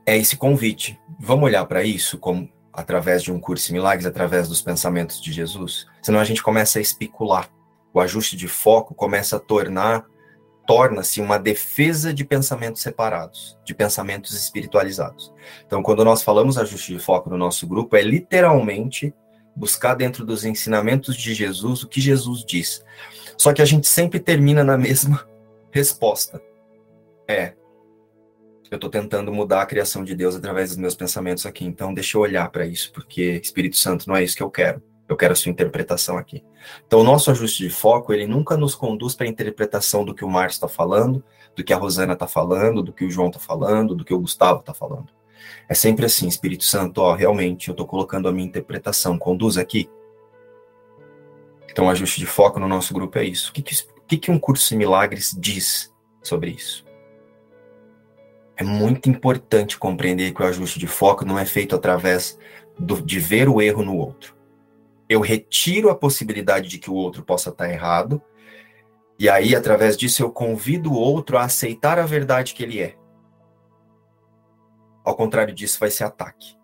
[0.07, 0.99] é esse convite.
[1.19, 5.33] Vamos olhar para isso como através de um curso em milagres, através dos pensamentos de
[5.33, 5.87] Jesus?
[6.01, 7.51] Senão a gente começa a especular.
[7.93, 10.07] O ajuste de foco começa a tornar
[10.67, 15.33] torna-se uma defesa de pensamentos separados, de pensamentos espiritualizados.
[15.67, 19.13] Então, quando nós falamos ajuste de foco no nosso grupo, é literalmente
[19.55, 22.85] buscar dentro dos ensinamentos de Jesus o que Jesus diz.
[23.37, 25.27] Só que a gente sempre termina na mesma
[25.71, 26.41] resposta.
[27.29, 27.55] É.
[28.71, 31.65] eu estou tentando mudar a criação de Deus através dos meus pensamentos aqui.
[31.65, 34.83] Então, deixa eu olhar para isso, porque Espírito Santo não é isso que eu quero.
[35.13, 36.43] Eu quero a sua interpretação aqui.
[36.87, 40.25] Então, o nosso ajuste de foco, ele nunca nos conduz para a interpretação do que
[40.25, 41.23] o Márcio está falando,
[41.55, 44.19] do que a Rosana está falando, do que o João está falando, do que o
[44.19, 45.09] Gustavo está falando.
[45.69, 49.91] É sempre assim, Espírito Santo, ó, realmente, eu estou colocando a minha interpretação, conduz aqui.
[51.71, 53.51] Então, o ajuste de foco no nosso grupo é isso.
[53.51, 56.87] O que, que, o que, que um curso de milagres diz sobre isso?
[58.57, 62.39] É muito importante compreender que o ajuste de foco não é feito através
[62.79, 64.41] do, de ver o erro no outro.
[65.13, 68.23] Eu retiro a possibilidade de que o outro possa estar errado,
[69.19, 72.97] e aí, através disso, eu convido o outro a aceitar a verdade que ele é.
[75.05, 76.57] Ao contrário disso, vai ser ataque.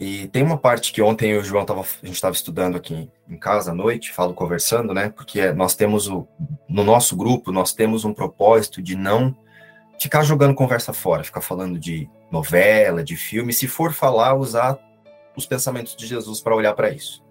[0.00, 2.76] E tem uma parte que ontem eu e o João tava, a gente estava estudando
[2.76, 5.08] aqui em casa à noite, falo conversando, né?
[5.08, 6.26] Porque nós temos o,
[6.68, 9.34] no nosso grupo, nós temos um propósito de não
[9.98, 14.76] ficar jogando conversa fora, ficar falando de novela, de filme, se for falar, usar
[15.36, 17.24] os pensamentos de Jesus para olhar para isso.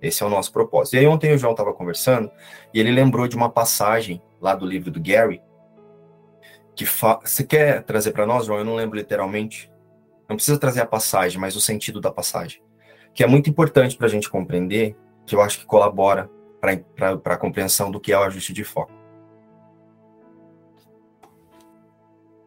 [0.00, 0.94] Esse é o nosso propósito.
[0.94, 2.30] E aí ontem o João estava conversando
[2.72, 5.40] e ele lembrou de uma passagem lá do livro do Gary
[6.74, 7.20] que fa...
[7.22, 8.58] você quer trazer para nós, João?
[8.58, 9.70] Eu não lembro literalmente,
[10.28, 12.62] não precisa trazer a passagem, mas o sentido da passagem,
[13.14, 14.96] que é muito importante para a gente compreender,
[15.26, 16.30] que eu acho que colabora
[16.96, 18.92] para a compreensão do que é o ajuste de foco.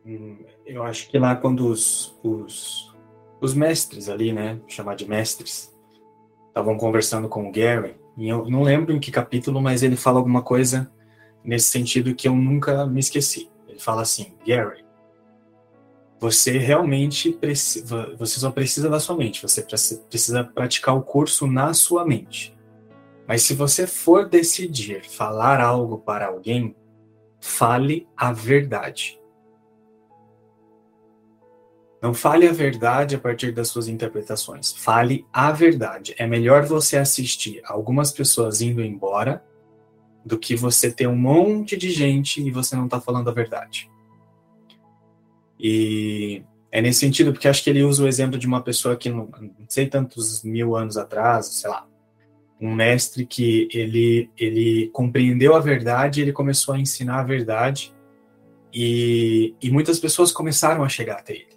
[0.06, 2.94] Hum, eu acho que lá quando os, os,
[3.40, 5.74] os mestres ali, né, chamar de mestres,
[6.48, 10.20] estavam conversando com o Gary, e eu não lembro em que capítulo, mas ele fala
[10.20, 10.92] alguma coisa
[11.44, 13.50] nesse sentido que eu nunca me esqueci.
[13.68, 14.86] Ele fala assim, Gary,
[16.20, 21.74] você realmente precisa, você só precisa da sua mente, você precisa praticar o curso na
[21.74, 22.58] sua mente.
[23.28, 26.76] Mas se você for decidir falar algo para alguém,
[27.42, 29.20] fale a verdade.
[32.02, 34.74] Não fale a verdade a partir das suas interpretações.
[34.74, 36.14] Fale a verdade.
[36.18, 39.44] É melhor você assistir algumas pessoas indo embora
[40.24, 43.90] do que você ter um monte de gente e você não está falando a verdade.
[45.60, 49.10] E é nesse sentido, porque acho que ele usa o exemplo de uma pessoa que
[49.10, 51.88] não, não sei tantos mil anos atrás, sei lá,
[52.60, 57.94] um mestre que ele, ele compreendeu a verdade, ele começou a ensinar a verdade
[58.74, 61.55] e, e muitas pessoas começaram a chegar até ele.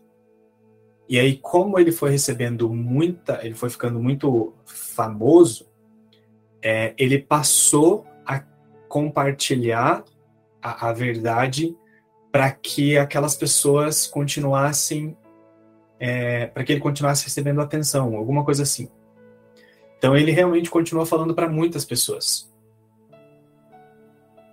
[1.08, 5.66] E aí, como ele foi recebendo muita, ele foi ficando muito famoso,
[6.60, 8.40] é, ele passou a
[8.88, 10.04] compartilhar
[10.60, 11.74] a, a verdade
[12.30, 15.16] para que aquelas pessoas continuassem,
[15.98, 18.90] é, para que ele continuasse recebendo atenção, alguma coisa assim.
[19.96, 22.52] Então ele realmente continuou falando para muitas pessoas.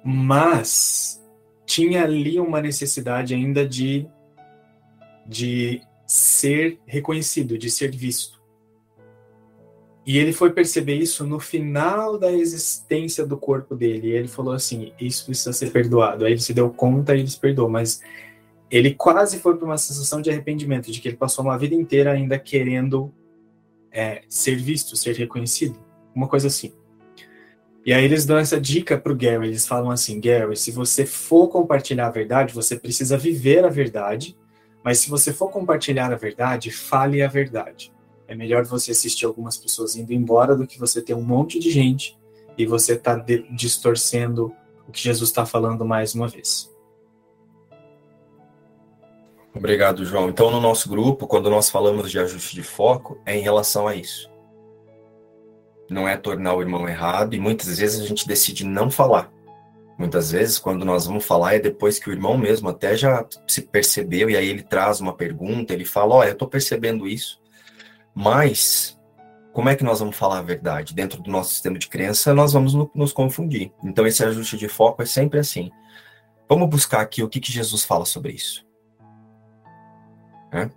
[0.04, 1.22] Mas
[1.66, 4.08] tinha ali uma necessidade ainda de,
[5.28, 8.44] de ser reconhecido, de ser visto.
[10.06, 14.10] E ele foi perceber isso no final da existência do corpo dele.
[14.10, 16.26] E ele falou assim: Isso precisa ser perdoado.
[16.26, 17.68] Aí ele se deu conta e ele se perdoou.
[17.68, 18.02] Mas
[18.70, 22.12] ele quase foi para uma sensação de arrependimento, de que ele passou uma vida inteira
[22.12, 23.12] ainda querendo
[23.92, 25.80] é, ser visto, ser reconhecido.
[26.14, 26.72] Uma coisa assim.
[27.84, 29.48] E aí eles dão essa dica para o Gary.
[29.48, 34.38] Eles falam assim: Gary, se você for compartilhar a verdade, você precisa viver a verdade.
[34.86, 37.92] Mas se você for compartilhar a verdade, fale a verdade.
[38.28, 41.72] É melhor você assistir algumas pessoas indo embora do que você ter um monte de
[41.72, 42.16] gente
[42.56, 43.16] e você tá
[43.50, 44.54] distorcendo
[44.88, 46.72] o que Jesus está falando mais uma vez.
[49.56, 50.30] Obrigado, João.
[50.30, 53.96] Então, no nosso grupo, quando nós falamos de ajuste de foco, é em relação a
[53.96, 54.30] isso.
[55.90, 59.32] Não é tornar o irmão errado, e muitas vezes a gente decide não falar.
[59.98, 63.62] Muitas vezes, quando nós vamos falar, é depois que o irmão mesmo até já se
[63.62, 67.42] percebeu, e aí ele traz uma pergunta, ele fala: Olha, eu estou percebendo isso,
[68.14, 69.00] mas,
[69.54, 70.94] como é que nós vamos falar a verdade?
[70.94, 73.72] Dentro do nosso sistema de crença, nós vamos nos confundir.
[73.84, 75.72] Então, esse ajuste de foco é sempre assim.
[76.48, 78.66] Vamos buscar aqui o que, que Jesus fala sobre isso.
[80.52, 80.70] É?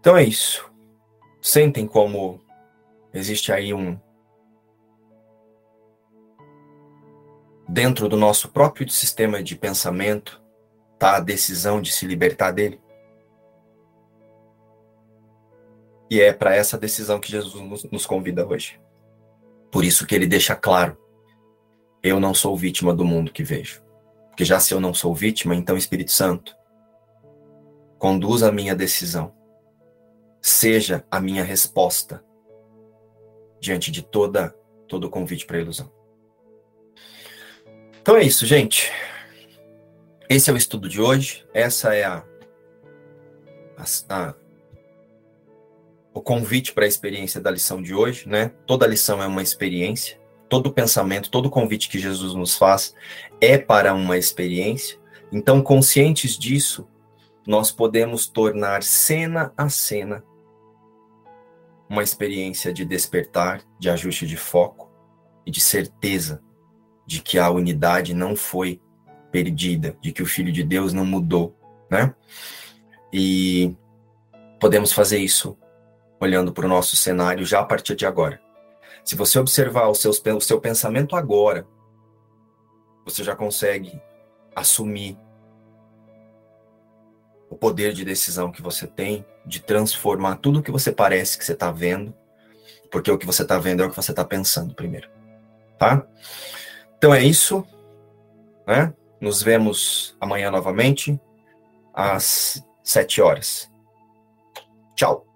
[0.00, 0.70] Então é isso.
[1.40, 2.40] Sentem como
[3.12, 3.98] existe aí um.
[7.68, 10.42] Dentro do nosso próprio sistema de pensamento,
[10.98, 12.80] tá a decisão de se libertar dele.
[16.10, 18.80] E é para essa decisão que Jesus nos convida hoje.
[19.72, 20.96] Por isso que ele deixa claro:
[22.02, 23.82] eu não sou vítima do mundo que vejo.
[24.28, 26.54] Porque já se eu não sou vítima, então Espírito Santo,
[27.98, 29.34] conduza a minha decisão.
[30.42, 32.22] Seja a minha resposta
[33.60, 34.54] diante de toda
[34.86, 35.90] todo convite para ilusão.
[38.04, 38.92] Então é isso, gente.
[40.28, 41.42] Esse é o estudo de hoje.
[41.54, 42.22] Essa é a,
[43.78, 44.34] a, a
[46.12, 48.52] o convite para a experiência da lição de hoje, né?
[48.66, 50.20] Toda lição é uma experiência.
[50.50, 52.94] Todo pensamento, todo convite que Jesus nos faz
[53.40, 54.98] é para uma experiência.
[55.32, 56.86] Então, conscientes disso,
[57.46, 60.22] nós podemos tornar cena a cena
[61.88, 64.92] uma experiência de despertar, de ajuste de foco
[65.46, 66.44] e de certeza
[67.06, 68.80] de que a unidade não foi
[69.30, 71.56] perdida, de que o Filho de Deus não mudou,
[71.90, 72.14] né?
[73.12, 73.74] E
[74.60, 75.56] podemos fazer isso
[76.20, 78.40] olhando para o nosso cenário já a partir de agora.
[79.04, 81.66] Se você observar o, seus, o seu pensamento agora,
[83.04, 84.00] você já consegue
[84.56, 85.18] assumir
[87.50, 91.44] o poder de decisão que você tem de transformar tudo o que você parece que
[91.44, 92.14] você está vendo,
[92.90, 95.08] porque o que você está vendo é o que você está pensando primeiro,
[95.78, 96.06] tá?
[97.04, 97.62] Então é isso,
[98.66, 98.90] né?
[99.20, 101.20] Nos vemos amanhã novamente
[101.92, 103.70] às sete horas.
[104.96, 105.26] Tchau.